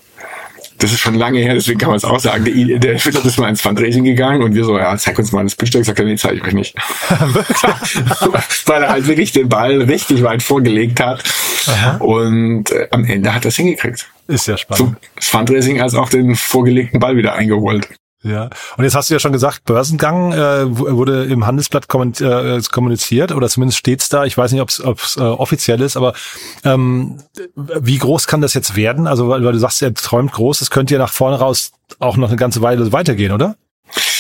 das 0.78 0.92
ist 0.92 1.00
schon 1.00 1.16
lange 1.16 1.40
her, 1.40 1.54
deswegen 1.54 1.80
kann 1.80 1.90
man 1.90 1.98
es 1.98 2.04
auch 2.04 2.20
sagen. 2.20 2.44
Der, 2.44 2.80
der 2.80 3.00
Philipp 3.00 3.24
ist 3.24 3.40
mal 3.40 3.48
ins 3.48 3.62
Fundraising 3.62 4.04
gegangen 4.04 4.44
und 4.44 4.54
wir 4.56 4.66
so, 4.66 4.78
ja, 4.78 4.96
zeig 4.98 5.18
uns 5.18 5.32
mal 5.32 5.44
das 5.44 5.56
Pitch-Deck. 5.56 5.86
Sagt 5.86 6.00
er, 6.00 6.06
nee, 6.06 6.18
zeige 6.18 6.36
ich 6.36 6.44
euch 6.44 6.54
nicht. 6.54 6.76
Weil 8.66 8.84
er 8.84 8.90
halt 8.90 9.08
wirklich 9.08 9.32
den 9.32 9.48
Ball 9.48 9.82
richtig 9.84 10.22
weit 10.24 10.44
vorgelegt 10.44 11.00
hat. 11.00 11.24
Aha. 11.68 11.98
Und 11.98 12.72
äh, 12.72 12.88
am 12.92 13.06
Ende 13.06 13.34
hat 13.34 13.46
er 13.46 13.50
es 13.50 13.56
hingekriegt. 13.56 14.08
Ist 14.28 14.48
ja 14.48 14.58
spannend. 14.58 14.90
So, 14.90 14.96
das 15.16 15.28
Fundraising 15.28 15.82
als 15.82 15.96
auch 15.96 16.10
den 16.10 16.36
vorgelegten 16.36 17.00
Ball 17.00 17.16
wieder 17.16 17.36
eingeholt. 17.36 17.88
Ja, 18.26 18.50
und 18.76 18.84
jetzt 18.84 18.96
hast 18.96 19.12
du 19.12 19.14
ja 19.14 19.20
schon 19.20 19.34
gesagt, 19.34 19.66
Börsengang 19.66 20.32
äh, 20.32 20.66
wurde 20.66 21.26
im 21.26 21.46
Handelsblatt 21.46 21.86
äh, 21.86 22.60
kommuniziert 22.72 23.32
oder 23.32 23.48
zumindest 23.50 23.78
steht's 23.78 24.10
da. 24.10 24.26
Ich 24.26 24.36
weiß 24.36 24.52
nicht, 24.52 24.62
ob 24.62 24.70
es 25.00 25.16
äh, 25.18 25.20
offiziell 25.20 25.80
ist, 25.80 25.96
aber 25.96 26.16
ähm, 26.64 27.20
wie 27.56 28.00
groß 28.00 28.26
kann 28.26 28.42
das 28.42 28.56
jetzt 28.56 28.76
werden? 28.76 29.06
Also 29.06 29.30
weil, 29.30 29.44
weil 29.44 29.54
du 29.54 29.60
sagst, 29.60 29.84
er 29.84 29.94
träumt 29.94 30.32
groß, 30.32 30.58
das 30.58 30.72
könnte 30.72 30.96
ja 30.96 31.00
nach 31.00 31.14
vorne 31.14 31.38
raus 31.38 31.74
auch 32.00 32.18
noch 32.18 32.30
eine 32.30 32.38
ganze 32.38 32.64
Weile 32.64 32.92
weitergehen, 32.92 33.32
oder? 33.32 33.58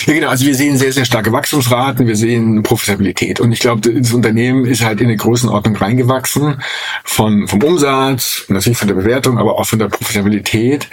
Ja, 0.05 0.13
genau. 0.13 0.29
Also 0.29 0.45
wir 0.45 0.53
sehen 0.53 0.77
sehr, 0.77 0.93
sehr 0.93 1.05
starke 1.05 1.31
Wachstumsraten, 1.31 2.05
wir 2.05 2.15
sehen 2.15 2.61
Profitabilität. 2.61 3.39
Und 3.39 3.51
ich 3.51 3.59
glaube, 3.59 3.91
das 3.91 4.13
Unternehmen 4.13 4.65
ist 4.65 4.83
halt 4.83 5.01
in 5.01 5.07
eine 5.07 5.17
Größenordnung 5.17 5.75
reingewachsen 5.77 6.61
von, 7.03 7.47
vom 7.47 7.63
Umsatz, 7.63 8.45
natürlich 8.49 8.77
von 8.77 8.87
der 8.87 8.95
Bewertung, 8.95 9.39
aber 9.39 9.57
auch 9.57 9.65
von 9.65 9.79
der 9.79 9.87
Profitabilität 9.87 10.87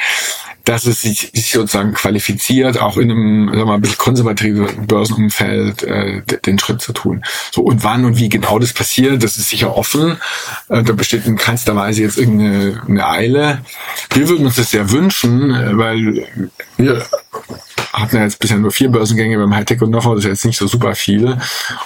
dass 0.65 0.87
es 0.87 1.03
sich, 1.03 1.31
sich 1.35 1.51
sozusagen 1.51 1.93
qualifiziert, 1.95 2.81
auch 2.81 2.97
in 2.97 3.11
einem 3.11 3.47
sagen 3.49 3.59
wir 3.59 3.67
mal, 3.67 3.75
ein 3.75 3.81
bisschen 3.81 3.99
konservativen 3.99 4.87
Börsenumfeld 4.87 5.83
äh, 5.83 6.23
den 6.47 6.59
Schritt 6.59 6.81
zu 6.81 6.93
tun. 6.93 7.25
So 7.51 7.63
und 7.63 7.85
wann 7.85 8.05
und 8.05 8.19
wie 8.19 8.29
genau 8.29 8.59
das 8.59 8.73
passiert, 8.73 9.23
das 9.23 9.37
ist 9.39 9.51
sicher 9.51 9.77
offen. 9.77 10.19
Äh, 10.69 10.83
da 10.83 10.93
besteht 10.93 11.27
in 11.27 11.37
keinster 11.37 11.77
Weise 11.77 12.03
jetzt 12.03 12.19
irgendeine 12.19 12.83
eine 12.87 13.09
Eile. 13.09 13.59
Wir 14.11 14.29
würden 14.29 14.47
uns 14.47 14.57
das 14.57 14.71
sehr 14.71 14.91
wünschen, 14.91 15.55
äh, 15.55 15.77
weil 15.77 16.27
wir 16.77 17.07
hatten 18.03 18.17
ja 18.17 18.25
jetzt 18.25 18.39
bisher 18.39 18.59
nur 18.59 18.71
vier 18.71 18.91
Börsengänge 18.91 19.39
beim 19.39 19.55
Hightech 19.55 19.81
und 19.81 19.91
Know-how, 19.91 20.15
das 20.15 20.25
ist 20.25 20.31
jetzt 20.31 20.45
nicht 20.45 20.59
so 20.59 20.67
super 20.67 20.95
viel. 20.95 21.39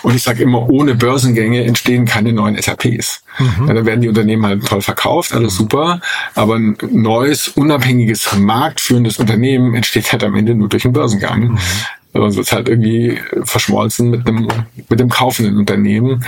Und 0.03 0.15
ich 0.15 0.23
sage 0.23 0.43
immer, 0.43 0.69
ohne 0.69 0.95
Börsengänge 0.95 1.65
entstehen 1.65 2.05
keine 2.05 2.33
neuen 2.33 2.61
SAPs. 2.61 3.23
Mhm. 3.39 3.69
Ja, 3.69 3.75
dann 3.75 3.87
werden 3.87 4.01
die 4.01 4.09
Unternehmen 4.09 4.45
halt 4.45 4.67
toll 4.67 4.83
verkauft, 4.83 5.33
alles 5.33 5.57
super, 5.57 6.01
aber 6.35 6.57
ein 6.57 6.77
neues, 6.91 7.49
unabhängiges, 7.49 8.35
marktführendes 8.37 9.19
Unternehmen 9.19 9.75
entsteht 9.75 10.11
halt 10.13 10.25
am 10.25 10.35
Ende 10.35 10.55
nur 10.55 10.69
durch 10.69 10.85
einen 10.85 10.95
Börsengang. 10.95 11.53
Mhm. 11.53 11.59
Sonst 12.13 12.37
wird 12.37 12.53
halt 12.53 12.69
irgendwie 12.69 13.19
verschmolzen 13.45 14.11
mit 14.11 14.27
einem, 14.27 14.49
mit 14.89 15.01
dem 15.01 15.09
kaufenden 15.09 15.59
Unternehmen. 15.59 16.25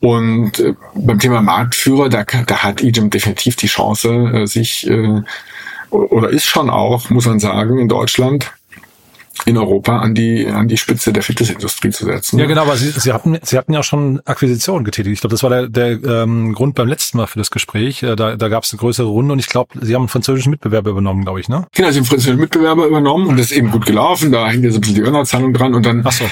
Und 0.00 0.58
äh, 0.58 0.74
beim 0.94 1.18
Thema 1.18 1.42
Marktführer, 1.42 2.08
da, 2.08 2.24
da 2.24 2.62
hat 2.62 2.82
Egypt 2.82 3.14
definitiv 3.14 3.56
die 3.56 3.66
Chance, 3.66 4.10
äh, 4.10 4.46
sich, 4.46 4.86
äh, 4.88 5.22
oder 5.90 6.30
ist 6.30 6.46
schon 6.46 6.70
auch, 6.70 7.10
muss 7.10 7.26
man 7.26 7.38
sagen, 7.38 7.78
in 7.78 7.88
Deutschland, 7.88 8.52
in 9.44 9.58
Europa 9.58 9.98
an 9.98 10.14
die 10.14 10.46
an 10.46 10.68
die 10.68 10.76
Spitze 10.76 11.12
der 11.12 11.22
Fitnessindustrie 11.22 11.90
zu 11.90 12.04
setzen. 12.04 12.38
Ja, 12.38 12.46
genau, 12.46 12.62
aber 12.62 12.76
Sie, 12.76 12.90
Sie 12.90 13.12
hatten 13.12 13.38
Sie 13.42 13.58
hatten 13.58 13.72
ja 13.72 13.82
schon 13.82 14.20
Akquisitionen 14.24 14.84
getätigt. 14.84 15.14
Ich 15.14 15.20
glaube, 15.20 15.34
das 15.34 15.42
war 15.42 15.50
der, 15.50 15.68
der 15.68 16.22
ähm, 16.22 16.52
Grund 16.52 16.74
beim 16.74 16.88
letzten 16.88 17.18
Mal 17.18 17.26
für 17.26 17.38
das 17.38 17.50
Gespräch. 17.50 18.02
Äh, 18.02 18.14
da, 18.14 18.36
da 18.36 18.48
gab 18.48 18.64
es 18.64 18.72
eine 18.72 18.80
größere 18.80 19.06
Runde 19.06 19.32
und 19.32 19.38
ich 19.38 19.48
glaube, 19.48 19.78
Sie 19.80 19.94
haben 19.94 20.02
einen 20.02 20.08
französischen 20.08 20.50
Mitbewerber 20.50 20.90
übernommen, 20.90 21.24
glaube 21.24 21.40
ich, 21.40 21.48
ne? 21.48 21.66
Genau, 21.72 21.88
Sie 21.88 21.94
haben 21.94 22.02
einen 22.02 22.04
französischen 22.06 22.40
Mitbewerber 22.40 22.86
übernommen 22.86 23.26
und 23.26 23.36
das 23.36 23.50
ist 23.50 23.56
eben 23.56 23.70
gut 23.70 23.86
gelaufen. 23.86 24.32
Da 24.32 24.48
hängt 24.48 24.64
jetzt 24.64 24.74
ein 24.74 24.80
bisschen 24.80 24.96
die 24.96 25.02
Earnout-Zahlung 25.02 25.52
dran 25.52 25.74
und 25.74 25.84
dann 25.84 26.02
Ach 26.04 26.12
so. 26.12 26.24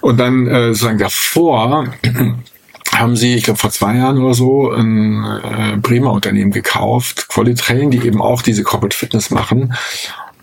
und 0.00 0.18
dann 0.18 0.46
äh, 0.46 0.68
sozusagen 0.68 0.98
davor 0.98 1.86
haben 2.94 3.16
sie, 3.16 3.34
ich 3.34 3.44
glaube 3.44 3.58
vor 3.58 3.70
zwei 3.70 3.96
Jahren 3.96 4.18
oder 4.18 4.34
so, 4.34 4.70
ein 4.70 5.24
äh, 5.24 5.76
Bremer 5.76 6.12
Unternehmen 6.12 6.50
gekauft, 6.52 7.28
Qualitrain, 7.28 7.90
die 7.90 7.98
eben 8.06 8.22
auch 8.22 8.42
diese 8.42 8.62
Corporate 8.62 8.96
Fitness 8.96 9.30
machen. 9.30 9.74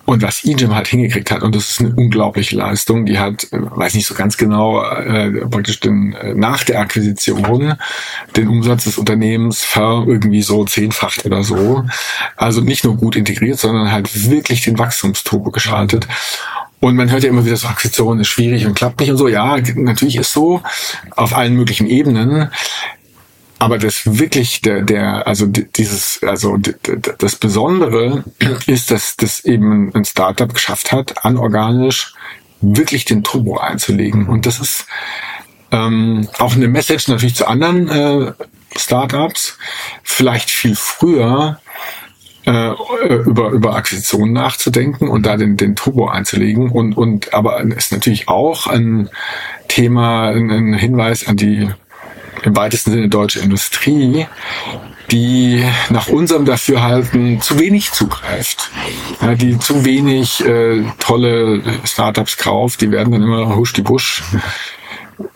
Und 0.05 0.21
was 0.21 0.43
Ejim 0.43 0.75
halt 0.75 0.87
hingekriegt 0.87 1.31
hat, 1.31 1.43
und 1.43 1.55
das 1.55 1.69
ist 1.69 1.79
eine 1.79 1.95
unglaubliche 1.95 2.57
Leistung, 2.57 3.05
die 3.05 3.19
hat, 3.19 3.45
äh, 3.51 3.57
weiß 3.61 3.93
nicht 3.93 4.05
so 4.05 4.13
ganz 4.13 4.35
genau, 4.35 4.83
äh, 4.83 5.31
praktisch 5.47 5.79
den, 5.79 6.13
äh, 6.13 6.33
nach 6.33 6.63
der 6.63 6.81
Akquisition 6.81 7.75
den 8.35 8.47
Umsatz 8.49 8.83
des 8.83 8.97
Unternehmens 8.97 9.63
ver 9.63 10.03
irgendwie 10.05 10.41
so 10.41 10.65
zehnfacht 10.65 11.25
oder 11.25 11.43
so. 11.43 11.85
Also 12.35 12.61
nicht 12.61 12.83
nur 12.83 12.97
gut 12.97 13.15
integriert, 13.15 13.59
sondern 13.59 13.91
halt 13.91 14.29
wirklich 14.29 14.61
den 14.61 14.77
Wachstumsturbo 14.77 15.51
geschaltet. 15.51 16.07
Und 16.81 16.97
man 16.97 17.09
hört 17.09 17.23
ja 17.23 17.29
immer 17.29 17.45
wieder 17.45 17.55
so, 17.55 17.67
Akquisition 17.67 18.19
ist 18.19 18.27
schwierig 18.27 18.65
und 18.65 18.73
klappt 18.73 18.99
nicht 18.99 19.09
und 19.09 19.15
so. 19.15 19.29
Ja, 19.29 19.57
natürlich 19.75 20.17
ist 20.17 20.33
so, 20.33 20.61
auf 21.11 21.33
allen 21.33 21.55
möglichen 21.55 21.87
Ebenen. 21.87 22.49
Aber 23.63 23.77
das 23.77 24.19
wirklich 24.19 24.61
der, 24.61 24.81
der, 24.81 25.25
also 25.25 25.45
dieses, 25.45 26.21
also 26.21 26.57
das 26.57 27.37
Besondere 27.37 28.25
ist, 28.67 28.91
dass 28.91 29.15
das 29.15 29.45
eben 29.45 29.89
ein 29.95 30.03
Startup 30.03 30.53
geschafft 30.53 30.91
hat, 30.91 31.23
anorganisch 31.23 32.13
wirklich 32.59 33.05
den 33.05 33.23
Turbo 33.23 33.59
einzulegen. 33.59 34.27
Und 34.27 34.45
das 34.47 34.59
ist 34.59 34.85
ähm, 35.71 36.27
auch 36.39 36.57
eine 36.57 36.67
Message 36.67 37.07
natürlich 37.07 37.35
zu 37.35 37.47
anderen 37.47 37.87
äh, 37.87 38.33
Startups, 38.75 39.57
vielleicht 40.03 40.51
viel 40.51 40.75
früher 40.75 41.61
äh, 42.45 42.71
über, 43.25 43.51
über 43.51 43.77
Akquisitionen 43.77 44.33
nachzudenken 44.33 45.07
und 45.07 45.25
da 45.25 45.37
den, 45.37 45.55
den 45.55 45.77
Turbo 45.77 46.09
einzulegen. 46.09 46.69
Und, 46.69 46.97
und 46.97 47.33
aber 47.33 47.61
ist 47.61 47.93
natürlich 47.93 48.27
auch 48.27 48.67
ein 48.67 49.09
Thema, 49.69 50.31
ein 50.31 50.73
Hinweis 50.73 51.27
an 51.27 51.37
die 51.37 51.69
im 52.43 52.55
weitesten 52.55 52.91
Sinne 52.91 53.09
deutsche 53.09 53.39
Industrie, 53.39 54.27
die 55.11 55.63
nach 55.89 56.07
unserem 56.07 56.45
Dafürhalten 56.45 57.41
zu 57.41 57.59
wenig 57.59 57.91
zugreift, 57.91 58.69
ja, 59.21 59.35
die 59.35 59.59
zu 59.59 59.85
wenig 59.85 60.45
äh, 60.45 60.83
tolle 60.99 61.61
Startups 61.83 62.37
kauft, 62.37 62.81
die 62.81 62.91
werden 62.91 63.11
dann 63.11 63.23
immer 63.23 63.55
husch 63.55 63.73
die 63.73 63.81
Busch 63.81 64.23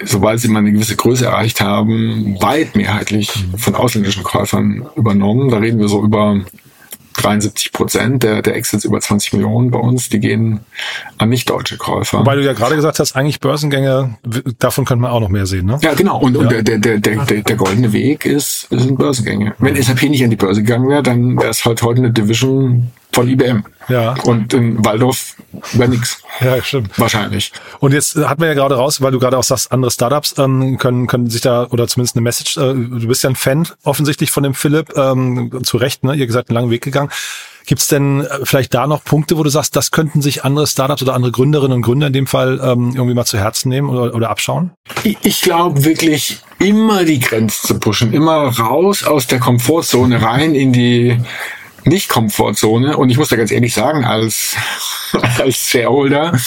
sobald 0.04 0.39
sie 0.39 0.48
mal 0.48 0.60
eine 0.60 0.72
gewisse 0.72 0.96
Größe 0.96 1.26
erreicht 1.26 1.62
haben, 1.62 2.36
weit 2.41 2.76
mehrheitlich 2.76 3.32
von 3.58 3.76
ausländischen 3.76 4.24
Käufern 4.24 4.88
übernommen. 4.96 5.50
Da 5.50 5.58
reden 5.58 5.80
wir 5.80 5.88
so 5.88 6.04
über 6.04 6.41
73 7.17 7.71
Prozent 7.71 8.23
der, 8.23 8.41
der 8.41 8.56
Exits 8.56 8.86
über 8.86 8.99
20 8.99 9.34
Millionen 9.34 9.71
bei 9.71 9.80
uns, 9.80 10.10
die 10.10 10.19
gehen 10.19 10.62
an 11.17 11.30
nicht-deutsche 11.30 11.77
Käufer. 11.77 12.19
Wobei 12.19 12.36
du 12.36 12.43
ja 12.43 12.53
gerade 12.53 12.75
gesagt 12.75 12.99
hast, 12.99 13.15
eigentlich 13.15 13.39
Börsengänge, 13.39 14.17
davon 14.60 14.86
könnte 14.86 15.01
man 15.01 15.12
auch 15.12 15.19
noch 15.19 15.30
mehr 15.30 15.45
sehen, 15.45 15.65
ne? 15.65 15.80
Ja, 15.82 15.93
genau. 15.93 16.19
Und, 16.19 16.36
ja. 16.36 16.41
und 16.41 16.51
der, 16.51 16.63
der, 16.63 16.77
der, 16.77 16.99
der, 16.99 17.41
der 17.41 17.56
goldene 17.56 17.91
Weg 17.91 18.25
ist, 18.25 18.67
sind 18.69 18.97
Börsengänge. 18.97 19.56
Wenn 19.60 19.82
SAP 19.82 20.03
nicht 20.03 20.23
an 20.23 20.30
die 20.30 20.36
Börse 20.36 20.63
gegangen 20.63 20.89
wäre, 20.89 21.03
dann 21.03 21.38
wäre 21.38 21.49
es 21.49 21.65
halt 21.65 21.82
heute 21.82 22.01
eine 22.01 22.12
Division 22.12 22.91
von 23.12 23.28
IBM. 23.28 23.63
Ja. 23.89 24.15
Und 24.24 24.54
in 24.54 24.84
Waldorf 24.86 25.36
wäre 25.74 25.89
nix. 25.89 26.22
Ja, 26.39 26.62
stimmt. 26.62 26.91
Wahrscheinlich. 27.00 27.52
Und 27.80 27.93
jetzt 27.93 28.15
hat 28.15 28.38
man 28.38 28.48
ja 28.48 28.54
gerade 28.54 28.76
raus, 28.76 29.02
weil 29.02 29.12
du 29.12 29.17
gerade 29.17 29.39
auch 29.39 29.43
sagst, 29.43 29.72
andere 29.72 29.89
Startups 29.89 30.36
ähm, 30.38 30.78
können, 30.78 31.08
können 31.08 31.32
sich 31.32 31.41
da, 31.41 31.65
oder 31.72 31.88
zumindest 31.88 32.15
eine 32.15 32.22
Message, 32.22 32.58
äh, 32.58 32.76
du 32.76 33.08
bist 33.08 33.24
ja 33.24 33.32
ein 33.32 33.36
Fan 33.36 33.67
offensichtlich 33.84 34.30
von 34.30 34.43
dem 34.43 34.54
Philipp, 34.54 34.96
ähm, 34.96 35.63
zu 35.63 35.78
Recht, 35.78 36.04
ne? 36.04 36.13
Ihr 36.13 36.32
seid 36.32 36.50
einen 36.50 36.56
langen 36.56 36.70
Weg 36.70 36.84
gegangen. 36.84 37.10
Gibt's 37.65 37.88
denn 37.88 38.22
äh, 38.22 38.39
vielleicht 38.43 38.76
da 38.76 38.86
noch 38.86 39.04
Punkte, 39.04 39.38
wo 39.38 39.43
du 39.43 39.50
sagst, 39.50 39.76
das 39.76 39.89
könnten 39.89 40.22
sich 40.22 40.46
andere 40.46 40.67
Startups 40.67 41.02
oder 41.02 41.15
andere 41.15 41.32
Gründerinnen 41.32 41.78
und 41.78 41.82
Gründer 41.82 42.08
in 42.08 42.13
dem 42.13 42.28
Fall 42.28 42.62
ähm, 42.63 42.91
irgendwie 42.96 43.15
mal 43.15 43.26
zu 43.26 43.39
Herzen 43.39 43.70
nehmen 43.70 43.89
oder, 43.89 44.13
oder 44.13 44.30
abschauen? 44.30 44.72
Ich, 45.04 45.17
ich 45.24 45.41
glaube 45.41 45.84
wirklich 45.84 46.39
immer 46.60 47.04
die 47.04 47.20
Grenze 47.20 47.65
zu 47.67 47.80
pushen, 47.80 48.13
immer 48.13 48.58
raus 48.60 49.04
aus 49.04 49.26
der 49.26 49.39
Komfortzone 49.39 50.22
rein 50.22 50.54
in 50.54 50.72
die 50.72 51.20
nicht-Komfortzone. 51.88 52.97
Und 52.97 53.10
ich 53.10 53.17
muss 53.17 53.30
da 53.30 53.36
ganz 53.36 53.52
ehrlich 53.52 53.73
sagen, 53.73 54.06
als, 54.06 54.56
als 55.39 55.58
Shareholder, 55.69 56.38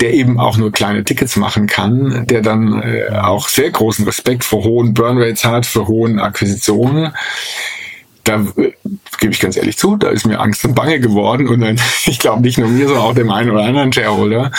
der 0.00 0.14
eben 0.14 0.38
auch 0.38 0.56
nur 0.56 0.72
kleine 0.72 1.04
Tickets 1.04 1.36
machen 1.36 1.66
kann, 1.66 2.26
der 2.26 2.42
dann 2.42 2.82
äh, 2.82 3.08
auch 3.10 3.48
sehr 3.48 3.70
großen 3.70 4.04
Respekt 4.04 4.44
vor 4.44 4.64
hohen 4.64 4.94
Burnrates 4.94 5.44
hat, 5.44 5.66
für 5.66 5.86
hohen 5.86 6.18
Akquisitionen, 6.18 7.12
da 8.24 8.46
äh, 8.56 8.72
gebe 9.20 9.32
ich 9.32 9.40
ganz 9.40 9.56
ehrlich 9.56 9.76
zu, 9.76 9.96
da 9.96 10.08
ist 10.08 10.26
mir 10.26 10.40
Angst 10.40 10.64
und 10.64 10.74
Bange 10.74 10.98
geworden. 10.98 11.46
Und 11.46 11.60
dann, 11.60 11.78
ich 12.06 12.18
glaube 12.18 12.42
nicht 12.42 12.58
nur 12.58 12.68
mir, 12.68 12.86
sondern 12.86 13.04
auch 13.04 13.14
dem 13.14 13.30
einen 13.30 13.50
oder 13.50 13.64
anderen 13.64 13.92
Shareholder. 13.92 14.50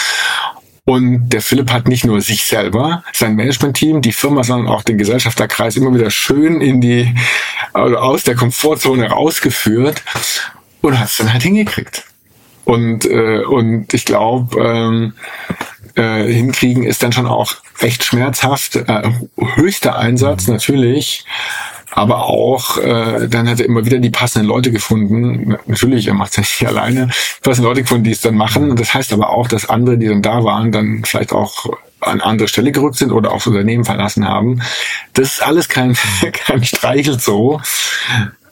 Und 0.87 1.29
der 1.29 1.41
Philipp 1.41 1.71
hat 1.71 1.87
nicht 1.87 2.05
nur 2.05 2.21
sich 2.21 2.45
selber, 2.45 3.03
sein 3.11 3.35
Management-Team, 3.35 4.01
die 4.01 4.13
Firma, 4.13 4.43
sondern 4.43 4.71
auch 4.71 4.83
den 4.83 4.99
Gesellschafterkreis 4.99 5.75
immer 5.77 5.93
wieder 5.95 6.11
schön 6.11 6.61
in 6.61 6.79
die, 6.79 7.15
also 7.73 7.97
aus 7.97 8.23
der 8.23 8.35
Komfortzone 8.35 9.09
rausgeführt 9.09 10.03
und 10.81 10.99
hat 10.99 11.09
es 11.09 11.17
dann 11.17 11.33
halt 11.33 11.41
hingekriegt. 11.41 12.05
Und, 12.65 13.05
äh, 13.05 13.43
und 13.43 13.93
ich 13.93 14.05
glaube, 14.05 14.59
ähm, 14.59 15.13
äh, 15.95 16.31
hinkriegen 16.31 16.83
ist 16.83 17.03
dann 17.03 17.13
schon 17.13 17.27
auch 17.27 17.55
recht 17.81 18.03
schmerzhaft. 18.03 18.75
Äh, 18.75 19.11
höchster 19.55 19.97
Einsatz 19.97 20.47
natürlich, 20.47 21.25
aber 21.91 22.25
auch 22.25 22.77
äh, 22.77 23.27
dann 23.29 23.47
hat 23.47 23.61
er 23.61 23.65
immer 23.67 23.85
wieder 23.85 23.99
die 23.99 24.09
passenden 24.09 24.47
Leute 24.47 24.71
gefunden. 24.71 25.55
Natürlich, 25.65 26.07
er 26.07 26.13
macht 26.13 26.31
es 26.31 26.35
ja 26.35 26.41
nicht 26.41 26.67
alleine. 26.67 27.09
Passende 27.41 27.69
Leute 27.69 27.83
gefunden, 27.83 28.03
die 28.03 28.11
es 28.11 28.21
dann 28.21 28.35
machen. 28.35 28.71
Und 28.71 28.79
das 28.79 28.93
heißt 28.93 29.13
aber 29.13 29.29
auch, 29.29 29.47
dass 29.47 29.69
andere, 29.69 29.97
die 29.97 30.07
dann 30.07 30.21
da 30.21 30.43
waren, 30.43 30.71
dann 30.71 31.03
vielleicht 31.05 31.31
auch 31.31 31.67
an 32.01 32.21
andere 32.21 32.47
Stelle 32.47 32.71
gerückt 32.71 32.97
sind 32.97 33.11
oder 33.11 33.31
auch 33.31 33.37
das 33.37 33.47
Unternehmen 33.47 33.85
verlassen 33.85 34.27
haben. 34.27 34.61
Das 35.13 35.33
ist 35.33 35.43
alles 35.43 35.69
kein, 35.69 35.95
kein 36.33 36.63
Streichel 36.63 37.19
so. 37.19 37.61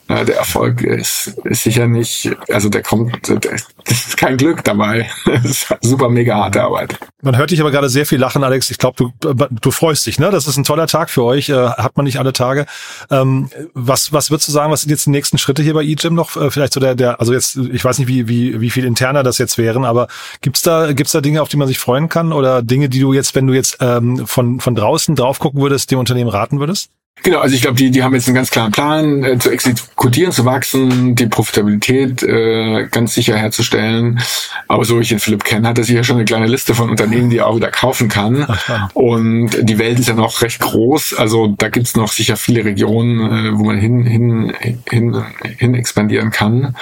Ja, 0.08 0.22
der 0.22 0.36
Erfolg 0.36 0.82
ist, 0.82 1.28
ist 1.44 1.62
sicher 1.62 1.86
nicht, 1.86 2.30
also 2.50 2.68
der 2.68 2.82
kommt, 2.82 3.30
das 3.30 4.06
ist 4.06 4.16
kein 4.16 4.36
Glück 4.36 4.62
dabei. 4.64 5.10
Das 5.24 5.44
ist 5.44 5.74
super 5.80 6.08
mega 6.08 6.36
harte 6.36 6.62
Arbeit. 6.62 6.98
Man 7.22 7.36
hört 7.36 7.50
dich 7.50 7.60
aber 7.60 7.70
gerade 7.70 7.88
sehr 7.88 8.06
viel 8.06 8.18
lachen, 8.18 8.44
Alex. 8.44 8.70
Ich 8.70 8.78
glaube, 8.78 9.12
du, 9.20 9.34
du 9.50 9.70
freust 9.70 10.06
dich, 10.06 10.18
ne? 10.18 10.30
Das 10.30 10.46
ist 10.46 10.56
ein 10.56 10.64
toller 10.64 10.86
Tag 10.86 11.10
für 11.10 11.24
euch. 11.24 11.48
Äh, 11.48 11.54
hat 11.54 11.96
man 11.96 12.04
nicht 12.04 12.18
alle 12.18 12.32
Tage. 12.32 12.66
Ähm, 13.10 13.50
was, 13.72 14.12
was 14.12 14.30
würdest 14.30 14.48
du 14.48 14.52
sagen, 14.52 14.70
was 14.70 14.82
sind 14.82 14.90
jetzt 14.90 15.06
die 15.06 15.10
nächsten 15.10 15.38
Schritte 15.38 15.62
hier 15.62 15.74
bei 15.74 15.82
eGym 15.82 16.14
noch? 16.14 16.36
Äh, 16.36 16.50
vielleicht 16.50 16.74
so 16.74 16.80
der, 16.80 16.94
der, 16.94 17.20
also 17.20 17.32
jetzt, 17.32 17.56
ich 17.56 17.84
weiß 17.84 17.98
nicht, 17.98 18.08
wie, 18.08 18.28
wie, 18.28 18.60
wie 18.60 18.70
viel 18.70 18.84
interner 18.84 19.22
das 19.22 19.38
jetzt 19.38 19.58
wären, 19.58 19.84
aber 19.84 20.08
gibt's 20.40 20.62
da, 20.62 20.92
gibt's 20.92 21.12
da 21.12 21.20
Dinge, 21.20 21.42
auf 21.42 21.48
die 21.48 21.56
man 21.56 21.68
sich 21.68 21.78
freuen 21.78 22.08
kann 22.08 22.32
oder 22.32 22.62
Dinge, 22.62 22.88
die 22.88 23.00
du 23.00 23.12
jetzt, 23.12 23.34
wenn 23.34 23.46
du 23.46 23.54
jetzt 23.54 23.78
ähm, 23.80 24.26
von, 24.26 24.60
von 24.60 24.74
draußen 24.74 25.16
drauf 25.16 25.38
gucken 25.38 25.60
würdest, 25.62 25.90
dem 25.90 25.98
Unternehmen 25.98 26.30
raten 26.30 26.60
würdest? 26.60 26.90
Genau, 27.22 27.38
also 27.38 27.54
ich 27.54 27.62
glaube, 27.62 27.76
die, 27.76 27.90
die 27.90 28.02
haben 28.02 28.14
jetzt 28.14 28.26
einen 28.28 28.34
ganz 28.34 28.50
klaren 28.50 28.70
Plan, 28.70 29.24
äh, 29.24 29.38
zu 29.38 29.50
exekutieren, 29.50 30.30
zu 30.30 30.44
wachsen, 30.44 31.14
die 31.14 31.26
Profitabilität 31.26 32.22
äh, 32.22 32.86
ganz 32.90 33.14
sicher 33.14 33.36
herzustellen. 33.36 34.20
Aber 34.68 34.84
so 34.84 34.98
wie 34.98 35.02
ich 35.02 35.08
den 35.08 35.20
Philipp 35.20 35.42
kenne, 35.44 35.68
hat 35.68 35.78
er 35.78 35.84
sicher 35.84 36.04
schon 36.04 36.16
eine 36.16 36.26
kleine 36.26 36.46
Liste 36.46 36.74
von 36.74 36.90
Unternehmen, 36.90 37.30
die 37.30 37.38
er 37.38 37.46
auch 37.46 37.56
wieder 37.56 37.70
kaufen 37.70 38.08
kann. 38.08 38.44
Ach, 38.46 38.90
und 38.92 39.50
die 39.62 39.78
Welt 39.78 39.98
ist 39.98 40.08
ja 40.08 40.14
noch 40.14 40.42
recht 40.42 40.60
groß. 40.60 41.14
Also 41.14 41.54
da 41.56 41.70
gibt's 41.70 41.96
noch 41.96 42.12
sicher 42.12 42.36
viele 42.36 42.64
Regionen, 42.64 43.20
äh, 43.20 43.58
wo 43.58 43.64
man 43.64 43.78
hin, 43.78 44.04
hin, 44.04 44.52
hin, 44.90 45.24
hin 45.56 45.74
expandieren 45.74 46.30
kann. 46.30 46.76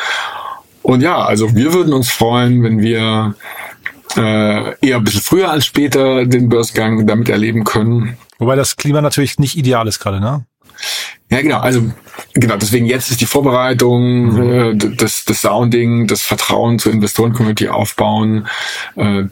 Und 0.82 1.02
ja, 1.02 1.18
also 1.22 1.54
wir 1.54 1.72
würden 1.72 1.92
uns 1.92 2.10
freuen, 2.10 2.64
wenn 2.64 2.80
wir 2.80 3.36
äh, 4.16 4.86
eher 4.86 4.96
ein 4.96 5.04
bisschen 5.04 5.22
früher 5.22 5.50
als 5.50 5.66
später 5.66 6.26
den 6.26 6.48
Börsgang 6.48 7.06
damit 7.06 7.28
erleben 7.28 7.62
können. 7.64 8.16
Wobei 8.42 8.56
das 8.56 8.74
Klima 8.76 9.00
natürlich 9.00 9.38
nicht 9.38 9.56
ideal 9.56 9.86
ist 9.86 10.00
gerade, 10.00 10.18
ne? 10.18 10.44
Ja, 11.30 11.42
genau. 11.42 11.60
Also 11.60 11.92
genau. 12.34 12.56
Deswegen 12.56 12.86
jetzt 12.86 13.10
ist 13.10 13.20
die 13.20 13.26
Vorbereitung, 13.26 14.32
mhm. 14.32 14.82
äh, 14.82 14.96
das, 14.96 15.24
das 15.24 15.42
Sounding, 15.42 16.06
das 16.06 16.22
Vertrauen 16.22 16.78
zur 16.78 16.92
Investoren-Community 16.92 17.68
aufbauen, 17.68 18.46
äh, 18.96 19.24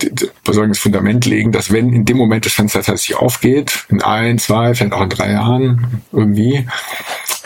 das 0.45 0.79
Fundament 0.79 1.27
legen, 1.27 1.53
dass 1.53 1.73
wenn 1.73 1.93
in 1.93 2.05
dem 2.05 2.17
Moment 2.17 2.47
das 2.47 2.53
Fenster 2.53 2.83
tatsächlich 2.83 3.17
aufgeht, 3.17 3.87
in 3.89 4.03
ein, 4.03 4.39
zwei, 4.39 4.75
vielleicht 4.75 4.93
auch 4.93 5.03
in 5.03 5.09
drei 5.09 5.33
Jahren 5.33 6.03
irgendwie, 6.13 6.67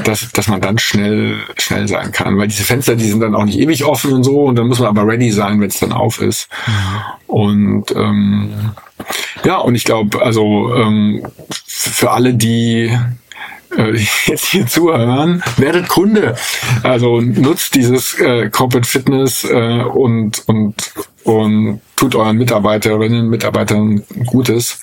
dass, 0.02 0.30
dass 0.32 0.48
man 0.48 0.60
dann 0.60 0.78
schnell 0.78 1.38
schnell 1.56 1.88
sein 1.88 2.12
kann. 2.12 2.36
Weil 2.38 2.48
diese 2.48 2.64
Fenster, 2.64 2.96
die 2.96 3.08
sind 3.08 3.20
dann 3.20 3.34
auch 3.34 3.44
nicht 3.44 3.58
ewig 3.58 3.84
offen 3.84 4.12
und 4.12 4.24
so, 4.24 4.44
und 4.44 4.56
dann 4.56 4.66
muss 4.66 4.80
man 4.80 4.88
aber 4.88 5.06
ready 5.06 5.30
sein, 5.30 5.60
wenn 5.60 5.68
es 5.68 5.80
dann 5.80 5.92
auf 5.92 6.20
ist. 6.20 6.48
Mhm. 6.66 7.24
Und 7.26 7.90
ähm, 7.96 8.72
ja, 9.44 9.58
und 9.58 9.74
ich 9.74 9.84
glaube, 9.84 10.22
also 10.22 10.74
ähm, 10.74 11.26
für 11.66 12.10
alle, 12.10 12.34
die 12.34 12.96
jetzt 14.26 14.46
hier 14.46 14.66
zuhören, 14.66 15.42
werdet 15.56 15.88
Kunde. 15.88 16.36
Also 16.82 17.20
nutzt 17.20 17.74
dieses 17.74 18.18
äh, 18.20 18.48
Corporate 18.50 18.88
Fitness 18.88 19.44
äh, 19.44 19.82
und, 19.82 20.42
und, 20.46 20.92
und 21.24 21.80
tut 21.96 22.14
euren 22.14 22.36
Mitarbeiterinnen 22.36 23.22
und 23.22 23.30
Mitarbeitern 23.30 24.02
Gutes. 24.26 24.80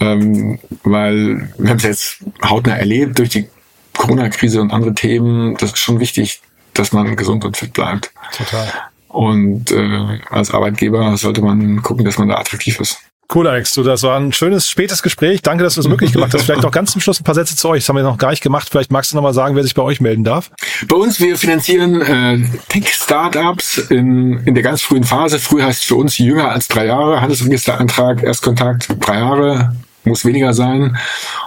Ähm, 0.00 0.58
weil 0.84 1.52
wir 1.58 1.70
haben 1.70 1.78
es 1.78 1.82
jetzt 1.82 2.18
hautnah 2.44 2.76
erlebt 2.76 3.18
durch 3.18 3.30
die 3.30 3.48
Corona-Krise 3.96 4.60
und 4.60 4.72
andere 4.72 4.94
Themen. 4.94 5.56
Das 5.56 5.70
ist 5.70 5.78
schon 5.78 5.98
wichtig, 5.98 6.40
dass 6.74 6.92
man 6.92 7.16
gesund 7.16 7.44
und 7.44 7.56
fit 7.56 7.72
bleibt. 7.72 8.12
Total. 8.36 8.72
Und 9.08 9.72
äh, 9.72 10.20
als 10.30 10.52
Arbeitgeber 10.52 11.16
sollte 11.16 11.40
man 11.40 11.82
gucken, 11.82 12.04
dass 12.04 12.18
man 12.18 12.28
da 12.28 12.36
attraktiv 12.36 12.78
ist. 12.78 13.00
Cool, 13.34 13.46
Alex. 13.46 13.74
Du, 13.74 13.82
das 13.82 14.02
war 14.04 14.18
ein 14.18 14.32
schönes, 14.32 14.70
spätes 14.70 15.02
Gespräch. 15.02 15.42
Danke, 15.42 15.62
dass 15.62 15.74
du 15.74 15.80
es 15.80 15.88
möglich 15.88 16.12
gemacht 16.12 16.32
hast. 16.32 16.44
Vielleicht 16.44 16.62
noch 16.62 16.70
ganz 16.70 16.92
zum 16.92 17.02
Schluss 17.02 17.20
ein 17.20 17.24
paar 17.24 17.34
Sätze 17.34 17.56
zu 17.56 17.68
euch. 17.68 17.82
Das 17.82 17.88
haben 17.90 17.96
wir 17.96 18.02
noch 18.02 18.16
gar 18.16 18.30
nicht 18.30 18.42
gemacht. 18.42 18.68
Vielleicht 18.70 18.90
magst 18.90 19.12
du 19.12 19.16
noch 19.16 19.22
mal 19.22 19.34
sagen, 19.34 19.54
wer 19.54 19.62
sich 19.62 19.74
bei 19.74 19.82
euch 19.82 20.00
melden 20.00 20.24
darf. 20.24 20.50
Bei 20.86 20.96
uns, 20.96 21.20
wir 21.20 21.36
finanzieren 21.36 22.00
äh, 22.00 22.42
Tech-Startups 22.70 23.78
in, 23.90 24.38
in 24.46 24.54
der 24.54 24.62
ganz 24.62 24.80
frühen 24.80 25.04
Phase. 25.04 25.38
Früh 25.38 25.60
heißt 25.60 25.84
für 25.84 25.96
uns 25.96 26.16
jünger 26.16 26.50
als 26.50 26.68
drei 26.68 26.86
Jahre. 26.86 27.20
Handelsregisterantrag, 27.20 28.22
Erstkontakt 28.22 28.88
drei 28.98 29.18
Jahre, 29.18 29.74
muss 30.04 30.24
weniger 30.24 30.54
sein. 30.54 30.96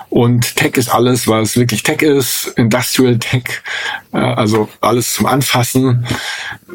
Und 0.09 0.55
Tech 0.55 0.75
ist 0.75 0.89
alles, 0.89 1.27
was 1.27 1.55
wirklich 1.55 1.83
Tech 1.83 2.01
ist. 2.01 2.47
Industrial 2.57 3.17
Tech, 3.17 3.43
äh, 4.13 4.17
also 4.17 4.69
alles 4.81 5.13
zum 5.13 5.25
Anfassen. 5.25 6.05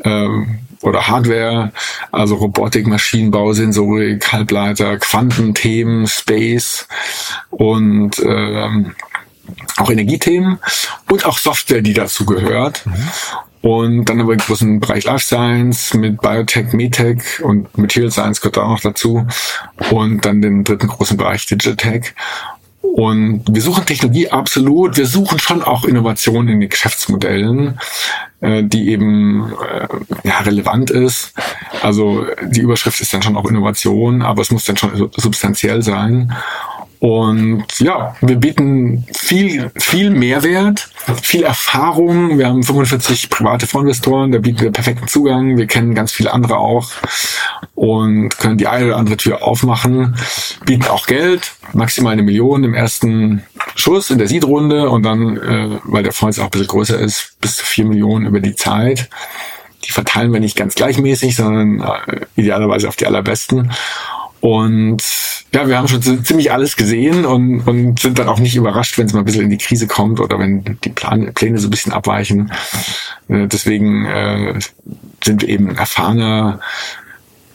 Ähm, 0.04 0.60
oder 0.82 1.08
Hardware, 1.08 1.72
also 2.12 2.36
Robotik, 2.36 2.86
Maschinenbau, 2.86 3.52
Sensorik, 3.52 4.32
Halbleiter, 4.32 4.98
Quantenthemen, 4.98 6.06
Space 6.06 6.86
und 7.50 8.18
ähm, 8.20 8.94
auch 9.76 9.90
Energiethemen 9.90 10.58
und 11.10 11.24
auch 11.24 11.38
Software, 11.38 11.82
die 11.82 11.94
dazu 11.94 12.26
gehört. 12.26 12.86
Mhm. 12.86 13.08
Und 13.66 14.04
dann 14.04 14.18
wir 14.18 14.30
einen 14.30 14.38
großen 14.38 14.78
Bereich 14.78 15.02
Life 15.02 15.24
Science 15.24 15.92
mit 15.94 16.20
Biotech, 16.20 16.72
Medtech 16.72 17.42
und 17.42 17.76
Material 17.76 18.12
Science 18.12 18.40
gehört 18.40 18.58
auch 18.58 18.68
noch 18.68 18.80
dazu. 18.80 19.26
Und 19.90 20.24
dann 20.24 20.40
den 20.40 20.62
dritten 20.62 20.86
großen 20.86 21.16
Bereich 21.16 21.46
Digital 21.46 21.74
Tech. 21.74 22.14
Und 22.80 23.42
wir 23.50 23.60
suchen 23.60 23.84
Technologie 23.84 24.28
absolut. 24.28 24.96
Wir 24.96 25.06
suchen 25.06 25.40
schon 25.40 25.64
auch 25.64 25.84
Innovationen 25.84 26.48
in 26.48 26.60
den 26.60 26.70
Geschäftsmodellen, 26.70 27.80
äh, 28.40 28.62
die 28.62 28.88
eben 28.90 29.52
äh, 29.52 29.88
ja, 30.22 30.38
relevant 30.42 30.92
ist. 30.92 31.34
Also 31.82 32.24
die 32.44 32.60
Überschrift 32.60 33.00
ist 33.00 33.12
dann 33.14 33.22
schon 33.22 33.36
auch 33.36 33.46
Innovation, 33.46 34.22
aber 34.22 34.42
es 34.42 34.52
muss 34.52 34.64
dann 34.66 34.76
schon 34.76 35.10
substanziell 35.16 35.82
sein. 35.82 36.32
Und 36.98 37.66
ja, 37.78 38.16
wir 38.20 38.36
bieten 38.36 39.06
viel, 39.14 39.70
viel 39.76 40.10
Mehrwert, 40.10 40.88
viel 41.22 41.42
Erfahrung. 41.42 42.38
Wir 42.38 42.48
haben 42.48 42.62
45 42.62 43.28
private 43.28 43.66
Fondsinvestoren, 43.66 44.32
da 44.32 44.38
bieten 44.38 44.60
wir 44.60 44.70
perfekten 44.70 45.06
Zugang. 45.06 45.56
Wir 45.56 45.66
kennen 45.66 45.94
ganz 45.94 46.12
viele 46.12 46.32
andere 46.32 46.58
auch 46.58 46.90
und 47.74 48.38
können 48.38 48.58
die 48.58 48.66
eine 48.66 48.86
oder 48.86 48.96
andere 48.96 49.16
Tür 49.16 49.42
aufmachen. 49.42 50.16
Bieten 50.64 50.86
auch 50.86 51.06
Geld, 51.06 51.52
maximal 51.72 52.12
eine 52.12 52.22
Million 52.22 52.64
im 52.64 52.74
ersten 52.74 53.42
Schuss 53.74 54.10
in 54.10 54.18
der 54.18 54.28
Seed-Runde 54.28 54.88
und 54.88 55.02
dann, 55.02 55.36
äh, 55.36 55.78
weil 55.84 56.02
der 56.02 56.12
Fonds 56.12 56.38
auch 56.38 56.44
ein 56.44 56.50
bisschen 56.50 56.66
größer 56.66 56.98
ist, 56.98 57.36
bis 57.40 57.56
zu 57.56 57.66
vier 57.66 57.84
Millionen 57.84 58.26
über 58.26 58.40
die 58.40 58.56
Zeit. 58.56 59.10
Die 59.84 59.92
verteilen 59.92 60.32
wir 60.32 60.40
nicht 60.40 60.56
ganz 60.56 60.74
gleichmäßig, 60.74 61.36
sondern 61.36 61.80
äh, 61.80 62.20
idealerweise 62.36 62.88
auf 62.88 62.96
die 62.96 63.06
allerbesten. 63.06 63.70
Und 64.40 65.02
ja, 65.54 65.68
wir 65.68 65.78
haben 65.78 65.88
schon 65.88 66.02
ziemlich 66.02 66.52
alles 66.52 66.76
gesehen 66.76 67.24
und, 67.24 67.60
und 67.60 68.00
sind 68.00 68.18
dann 68.18 68.28
auch 68.28 68.38
nicht 68.38 68.56
überrascht, 68.56 68.98
wenn 68.98 69.06
es 69.06 69.12
mal 69.12 69.20
ein 69.20 69.24
bisschen 69.24 69.44
in 69.44 69.50
die 69.50 69.58
Krise 69.58 69.86
kommt 69.86 70.20
oder 70.20 70.38
wenn 70.38 70.78
die 70.84 70.90
Plan 70.90 71.32
Pläne 71.34 71.58
so 71.58 71.68
ein 71.68 71.70
bisschen 71.70 71.92
abweichen. 71.92 72.52
Äh, 73.28 73.46
deswegen 73.46 74.04
äh, 74.04 74.58
sind 75.24 75.42
wir 75.42 75.48
eben 75.48 75.70
ein 75.70 75.76
erfahrener, 75.76 76.60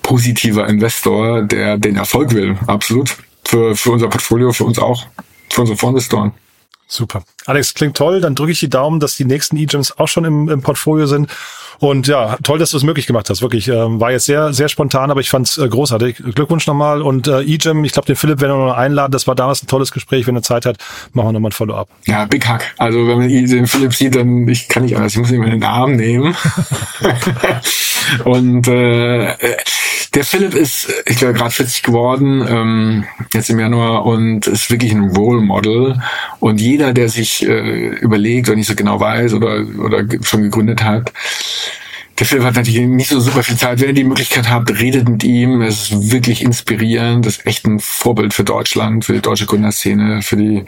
positiver 0.01 0.67
Investor, 0.67 1.43
der 1.43 1.77
den 1.77 1.95
Erfolg 1.95 2.33
will. 2.33 2.57
Absolut. 2.67 3.15
Für, 3.45 3.75
für 3.75 3.91
unser 3.91 4.07
Portfolio, 4.07 4.51
für 4.51 4.63
uns 4.63 4.79
auch, 4.79 5.05
für 5.49 5.61
unsere 5.61 5.77
Fondsinvestoren. 5.77 6.31
Super. 6.91 7.23
Alex, 7.45 7.73
klingt 7.73 7.95
toll. 7.95 8.19
Dann 8.19 8.35
drücke 8.35 8.51
ich 8.51 8.59
die 8.59 8.69
Daumen, 8.69 8.99
dass 8.99 9.15
die 9.15 9.23
nächsten 9.23 9.55
E-Gems 9.55 9.97
auch 9.97 10.09
schon 10.09 10.25
im, 10.25 10.49
im 10.49 10.61
Portfolio 10.61 11.05
sind. 11.05 11.31
Und 11.79 12.05
ja, 12.07 12.35
toll, 12.43 12.59
dass 12.59 12.71
du 12.71 12.77
es 12.77 12.83
möglich 12.83 13.07
gemacht 13.07 13.29
hast. 13.29 13.41
Wirklich, 13.41 13.69
äh, 13.69 13.73
war 13.73 14.11
jetzt 14.11 14.25
sehr, 14.25 14.51
sehr 14.51 14.67
spontan, 14.67 15.09
aber 15.09 15.21
ich 15.21 15.29
fand 15.29 15.47
es 15.47 15.57
äh, 15.57 15.69
großartig. 15.69 16.17
Glückwunsch 16.35 16.67
nochmal. 16.67 17.01
Und 17.01 17.29
äh, 17.29 17.43
E-Gym, 17.43 17.85
ich 17.85 17.93
glaube, 17.93 18.07
den 18.07 18.17
Philipp 18.17 18.41
werden 18.41 18.59
wir 18.59 18.65
noch 18.67 18.75
einladen. 18.75 19.13
Das 19.13 19.25
war 19.25 19.35
damals 19.35 19.63
ein 19.63 19.67
tolles 19.67 19.93
Gespräch. 19.93 20.27
Wenn 20.27 20.35
er 20.35 20.43
Zeit 20.43 20.65
hat, 20.65 20.79
machen 21.13 21.29
wir 21.29 21.31
nochmal 21.31 21.51
ein 21.51 21.53
Follow-up. 21.53 21.87
Ja, 22.07 22.25
Big 22.25 22.45
Hack. 22.45 22.75
Also 22.77 23.07
wenn 23.07 23.19
man 23.19 23.29
den 23.29 23.67
Philipp 23.67 23.93
sieht, 23.93 24.15
dann 24.17 24.45
ich 24.49 24.67
kann 24.67 24.83
nicht 24.83 24.97
anders. 24.97 25.13
Ich 25.13 25.19
muss 25.19 25.31
ihn 25.31 25.43
in 25.43 25.49
den 25.51 25.63
Arm 25.63 25.95
nehmen. 25.95 26.35
Und 28.25 28.67
äh, 28.67 29.33
der 30.13 30.25
Philipp 30.25 30.53
ist, 30.55 30.91
ich 31.05 31.17
glaube, 31.17 31.33
gerade 31.33 31.51
40 31.51 31.83
geworden, 31.83 32.45
ähm, 32.47 33.05
jetzt 33.33 33.49
im 33.49 33.59
Januar, 33.59 34.05
und 34.05 34.45
ist 34.45 34.69
wirklich 34.69 34.91
ein 34.91 35.15
Role 35.15 35.41
Model. 35.41 36.01
Und 36.39 36.59
jeder, 36.59 36.93
der 36.93 37.07
sich 37.07 37.47
äh, 37.47 37.87
überlegt 37.95 38.49
oder 38.49 38.57
nicht 38.57 38.67
so 38.67 38.75
genau 38.75 38.99
weiß 38.99 39.33
oder, 39.33 39.65
oder 39.77 40.03
schon 40.21 40.43
gegründet 40.43 40.83
hat, 40.83 41.13
der 42.19 42.25
Philipp 42.25 42.43
hat 42.43 42.55
natürlich 42.55 42.81
nicht 42.81 43.09
so 43.09 43.19
super 43.19 43.43
viel 43.43 43.57
Zeit. 43.57 43.79
Wenn 43.79 43.89
ihr 43.89 43.93
die 43.93 44.03
Möglichkeit 44.03 44.49
habt, 44.49 44.69
redet 44.79 45.09
mit 45.09 45.23
ihm. 45.23 45.61
Es 45.61 45.89
ist 45.89 46.11
wirklich 46.11 46.43
inspirierend. 46.43 47.25
Das 47.25 47.37
ist 47.37 47.47
echt 47.47 47.65
ein 47.65 47.79
Vorbild 47.79 48.33
für 48.33 48.43
Deutschland, 48.43 49.05
für 49.05 49.13
die 49.13 49.21
deutsche 49.21 49.45
Gründerszene, 49.45 50.21
für 50.21 50.35
die 50.35 50.65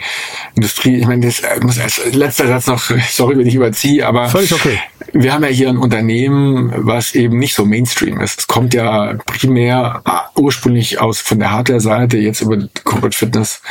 Industrie. 0.56 0.96
Ich 0.96 1.06
meine, 1.06 1.26
das 1.26 1.42
muss 1.62 1.80
als 1.80 2.02
letzter 2.12 2.48
Satz 2.48 2.68
noch, 2.68 2.90
sorry, 3.10 3.38
wenn 3.38 3.48
ich 3.48 3.56
überziehe, 3.56 4.08
aber 4.08 4.30
Völlig 4.30 4.54
okay. 4.54 4.80
wir 5.12 5.34
haben 5.34 5.44
ja 5.44 5.50
hier 5.50 5.70
ein 5.70 5.78
Unternehmen, 5.78 6.74
was 6.76 7.14
eben 7.14 7.38
nicht 7.38 7.54
so 7.54 7.66
Mainstream 7.66 8.20
ist. 8.20 8.40
Es 8.42 8.48
kommt 8.48 8.74
ja 8.74 9.16
primär 9.26 10.02
ursprünglich 10.36 11.00
aus 11.00 11.20
von 11.20 11.40
der 11.40 11.52
Hardware-Seite, 11.52 12.18
jetzt 12.18 12.42
über 12.42 12.58
Corporate 12.84 13.16
Fitness 13.16 13.62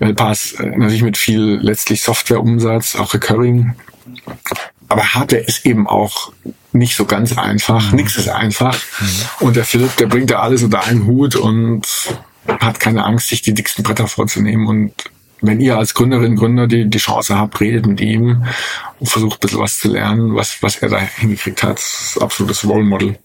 äh, 0.00 0.14
Pass, 0.14 0.52
äh, 0.52 0.66
natürlich 0.66 1.02
mit 1.02 1.16
viel 1.16 1.58
letztlich 1.60 2.02
Softwareumsatz, 2.02 2.96
auch 2.96 3.12
Recurring. 3.14 3.74
Aber 4.92 5.14
Hardware 5.14 5.42
ist 5.42 5.64
eben 5.64 5.86
auch 5.86 6.34
nicht 6.72 6.96
so 6.96 7.06
ganz 7.06 7.38
einfach. 7.38 7.92
Nichts 7.92 8.16
ist 8.16 8.28
einfach. 8.28 8.78
Und 9.40 9.56
der 9.56 9.64
Philipp, 9.64 9.96
der 9.96 10.06
bringt 10.06 10.30
da 10.30 10.40
alles 10.40 10.62
unter 10.62 10.84
einen 10.84 11.06
Hut 11.06 11.34
und 11.34 11.86
hat 12.46 12.78
keine 12.78 13.02
Angst, 13.02 13.28
sich 13.28 13.40
die 13.40 13.54
dicksten 13.54 13.82
Bretter 13.82 14.06
vorzunehmen. 14.06 14.66
Und 14.66 14.92
wenn 15.40 15.60
ihr 15.60 15.78
als 15.78 15.94
Gründerin, 15.94 16.36
Gründer 16.36 16.66
die, 16.66 16.90
die 16.90 16.98
Chance 16.98 17.38
habt, 17.38 17.58
redet 17.58 17.86
mit 17.86 18.02
ihm 18.02 18.44
und 19.00 19.06
versucht 19.06 19.36
ein 19.36 19.40
bisschen 19.40 19.60
was 19.60 19.78
zu 19.78 19.88
lernen, 19.88 20.34
was, 20.34 20.62
was 20.62 20.76
er 20.76 20.90
da 20.90 20.98
hingekriegt 20.98 21.62
hat. 21.62 21.78
Das 21.78 22.12
ist 22.16 22.22
absolutes 22.22 22.62
Role 22.66 22.84
Model. 22.84 23.18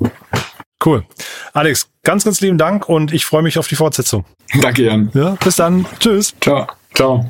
Cool. 0.86 1.04
Alex, 1.52 1.90
ganz, 2.04 2.24
ganz 2.24 2.40
lieben 2.40 2.58
Dank 2.58 2.88
und 2.88 3.12
ich 3.12 3.26
freue 3.26 3.44
mich 3.44 3.60
auf 3.60 3.68
die 3.68 3.76
Fortsetzung. 3.76 4.24
Danke, 4.62 4.84
Jan. 4.84 5.12
Ja, 5.14 5.32
bis 5.44 5.58
dann. 5.58 5.86
Tschüss. 6.00 6.34
Ciao. 6.40 6.68
Ciao. 6.96 7.30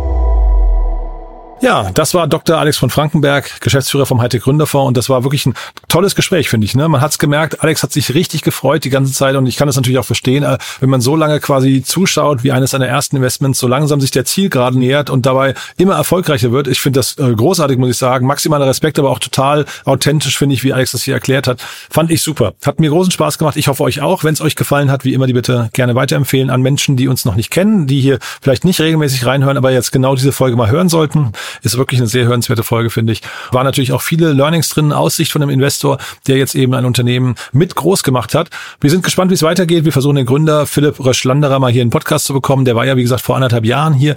Ja, 1.61 1.91
das 1.93 2.15
war 2.15 2.25
Dr. 2.25 2.57
Alex 2.57 2.79
von 2.79 2.89
Frankenberg, 2.89 3.61
Geschäftsführer 3.61 4.07
vom 4.07 4.19
Hightech 4.19 4.41
Gründerfonds 4.41 4.87
und 4.87 4.97
das 4.97 5.09
war 5.09 5.23
wirklich 5.23 5.45
ein 5.45 5.53
tolles 5.87 6.15
Gespräch, 6.15 6.49
finde 6.49 6.65
ich. 6.65 6.73
Ne? 6.73 6.89
Man 6.89 7.01
hat's 7.01 7.19
gemerkt, 7.19 7.61
Alex 7.61 7.83
hat 7.83 7.91
sich 7.91 8.15
richtig 8.15 8.41
gefreut 8.41 8.83
die 8.83 8.89
ganze 8.89 9.13
Zeit 9.13 9.35
und 9.35 9.45
ich 9.45 9.57
kann 9.57 9.67
das 9.67 9.75
natürlich 9.75 9.99
auch 9.99 10.05
verstehen, 10.05 10.43
äh, 10.43 10.57
wenn 10.79 10.89
man 10.89 11.01
so 11.01 11.15
lange 11.15 11.39
quasi 11.39 11.83
zuschaut, 11.83 12.43
wie 12.43 12.51
eines 12.51 12.71
seiner 12.71 12.87
ersten 12.87 13.17
Investments 13.17 13.59
so 13.59 13.67
langsam 13.67 14.01
sich 14.01 14.09
der 14.09 14.25
Zielgerade 14.25 14.79
nähert 14.79 15.11
und 15.11 15.27
dabei 15.27 15.53
immer 15.77 15.93
erfolgreicher 15.93 16.51
wird. 16.51 16.67
Ich 16.67 16.81
finde 16.81 16.99
das 16.99 17.19
äh, 17.19 17.31
großartig, 17.31 17.77
muss 17.77 17.91
ich 17.91 17.97
sagen. 17.97 18.25
Maximaler 18.25 18.65
Respekt, 18.65 18.97
aber 18.97 19.11
auch 19.11 19.19
total 19.19 19.65
authentisch, 19.85 20.39
finde 20.39 20.55
ich, 20.55 20.63
wie 20.63 20.73
Alex 20.73 20.93
das 20.93 21.03
hier 21.03 21.13
erklärt 21.13 21.45
hat. 21.45 21.61
Fand 21.91 22.09
ich 22.09 22.23
super. 22.23 22.53
Hat 22.65 22.79
mir 22.79 22.89
großen 22.89 23.11
Spaß 23.11 23.37
gemacht. 23.37 23.55
Ich 23.55 23.67
hoffe 23.67 23.83
euch 23.83 24.01
auch. 24.01 24.23
Wenn 24.23 24.33
es 24.33 24.41
euch 24.41 24.55
gefallen 24.55 24.89
hat, 24.89 25.05
wie 25.05 25.13
immer, 25.13 25.27
die 25.27 25.33
bitte 25.33 25.69
gerne 25.73 25.93
weiterempfehlen 25.93 26.49
an 26.49 26.63
Menschen, 26.63 26.97
die 26.97 27.07
uns 27.07 27.23
noch 27.23 27.35
nicht 27.35 27.51
kennen, 27.51 27.85
die 27.85 28.01
hier 28.01 28.17
vielleicht 28.41 28.65
nicht 28.65 28.81
regelmäßig 28.81 29.27
reinhören, 29.27 29.57
aber 29.57 29.71
jetzt 29.71 29.91
genau 29.91 30.15
diese 30.15 30.31
Folge 30.31 30.57
mal 30.57 30.71
hören 30.71 30.89
sollten. 30.89 31.33
Ist 31.61 31.77
wirklich 31.77 31.99
eine 31.99 32.07
sehr 32.07 32.25
hörenswerte 32.25 32.63
Folge, 32.63 32.89
finde 32.89 33.13
ich. 33.13 33.21
War 33.51 33.63
natürlich 33.63 33.91
auch 33.91 34.01
viele 34.01 34.33
Learnings 34.33 34.69
drin, 34.69 34.93
Aussicht 34.93 35.31
von 35.31 35.41
einem 35.41 35.51
Investor, 35.51 35.97
der 36.27 36.37
jetzt 36.37 36.55
eben 36.55 36.73
ein 36.73 36.85
Unternehmen 36.85 37.35
mit 37.51 37.75
groß 37.75 38.03
gemacht 38.03 38.35
hat. 38.35 38.49
Wir 38.79 38.89
sind 38.89 39.03
gespannt, 39.03 39.31
wie 39.31 39.35
es 39.35 39.43
weitergeht. 39.43 39.85
Wir 39.85 39.91
versuchen 39.91 40.15
den 40.15 40.25
Gründer 40.25 40.65
Philipp 40.65 40.99
Röschlanderer 40.99 41.59
mal 41.59 41.71
hier 41.71 41.81
in 41.81 41.87
den 41.87 41.93
Podcast 41.93 42.25
zu 42.25 42.33
bekommen. 42.33 42.65
Der 42.65 42.75
war 42.75 42.85
ja, 42.85 42.97
wie 42.97 43.03
gesagt, 43.03 43.21
vor 43.21 43.35
anderthalb 43.35 43.65
Jahren 43.65 43.93
hier. 43.93 44.15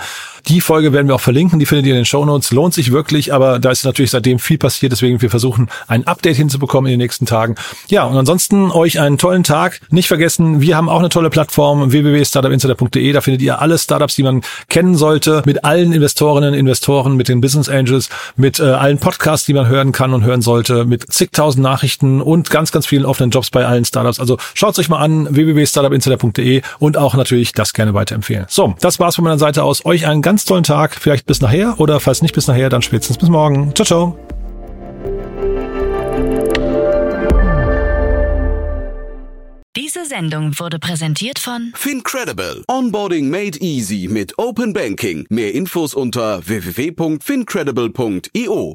Die 0.48 0.60
Folge 0.60 0.92
werden 0.92 1.08
wir 1.08 1.14
auch 1.14 1.20
verlinken. 1.20 1.58
Die 1.58 1.66
findet 1.66 1.86
ihr 1.86 1.94
in 1.94 2.00
den 2.00 2.04
Show 2.04 2.24
Notes. 2.24 2.52
Lohnt 2.52 2.74
sich 2.74 2.92
wirklich, 2.92 3.32
aber 3.32 3.58
da 3.58 3.70
ist 3.70 3.84
natürlich 3.84 4.10
seitdem 4.10 4.38
viel 4.38 4.58
passiert. 4.58 4.92
Deswegen 4.92 5.22
wir 5.22 5.30
versuchen, 5.30 5.68
ein 5.86 6.06
Update 6.06 6.36
hinzubekommen 6.36 6.86
in 6.90 6.98
den 6.98 7.04
nächsten 7.04 7.24
Tagen. 7.24 7.54
Ja, 7.88 8.04
und 8.04 8.16
ansonsten 8.16 8.70
euch 8.70 9.00
einen 9.00 9.16
tollen 9.16 9.42
Tag. 9.42 9.80
Nicht 9.90 10.08
vergessen, 10.08 10.60
wir 10.60 10.76
haben 10.76 10.88
auch 10.88 10.98
eine 10.98 11.08
tolle 11.08 11.30
Plattform 11.30 11.92
www.startupinsider.de. 11.92 13.12
Da 13.12 13.20
findet 13.20 13.42
ihr 13.42 13.60
alle 13.60 13.78
Startups, 13.78 14.16
die 14.16 14.22
man 14.22 14.42
kennen 14.68 14.96
sollte, 14.96 15.42
mit 15.46 15.64
allen 15.64 15.92
Investorinnen, 15.92 16.52
Investoren, 16.52 17.16
mit 17.16 17.28
den 17.28 17.40
Business 17.40 17.68
Angels, 17.68 18.10
mit 18.36 18.60
äh, 18.60 18.64
allen 18.64 18.98
Podcasts, 18.98 19.46
die 19.46 19.54
man 19.54 19.68
hören 19.68 19.92
kann 19.92 20.12
und 20.12 20.24
hören 20.24 20.42
sollte, 20.42 20.84
mit 20.84 21.10
zigtausend 21.12 21.62
Nachrichten 21.62 22.20
und 22.20 22.50
ganz, 22.50 22.70
ganz 22.70 22.86
vielen 22.86 23.06
offenen 23.06 23.30
Jobs 23.30 23.50
bei 23.50 23.64
allen 23.64 23.84
Startups. 23.84 24.20
Also 24.20 24.36
schaut 24.52 24.78
euch 24.78 24.88
mal 24.88 24.98
an, 24.98 25.26
www.startupinsider.de 25.34 26.62
und 26.78 26.96
auch 26.96 27.14
natürlich 27.14 27.52
das 27.52 27.72
gerne 27.72 27.94
weiterempfehlen. 27.94 28.46
So, 28.48 28.74
das 28.80 29.00
war's 29.00 29.16
von 29.16 29.24
meiner 29.24 29.38
Seite 29.38 29.62
aus. 29.62 29.84
Euch 29.84 30.06
einen 30.06 30.22
ganz 30.34 30.44
tollen 30.46 30.64
Tag. 30.64 30.96
Vielleicht 30.96 31.26
bis 31.26 31.40
nachher 31.40 31.78
oder 31.78 32.00
falls 32.00 32.20
nicht 32.20 32.34
bis 32.34 32.48
nachher, 32.48 32.68
dann 32.68 32.82
spätestens 32.82 33.18
bis 33.18 33.28
morgen. 33.28 33.72
Ciao, 33.76 33.86
ciao. 33.86 34.18
Diese 39.76 40.06
Sendung 40.06 40.58
wurde 40.58 40.80
präsentiert 40.80 41.38
von 41.38 41.70
Fincredible. 41.76 42.64
Onboarding 42.66 43.30
made 43.30 43.60
easy 43.60 44.08
mit 44.10 44.36
Open 44.36 44.72
Banking. 44.72 45.24
Mehr 45.30 45.54
Infos 45.54 45.94
unter 45.94 46.44
www.fincredible.io. 46.44 48.74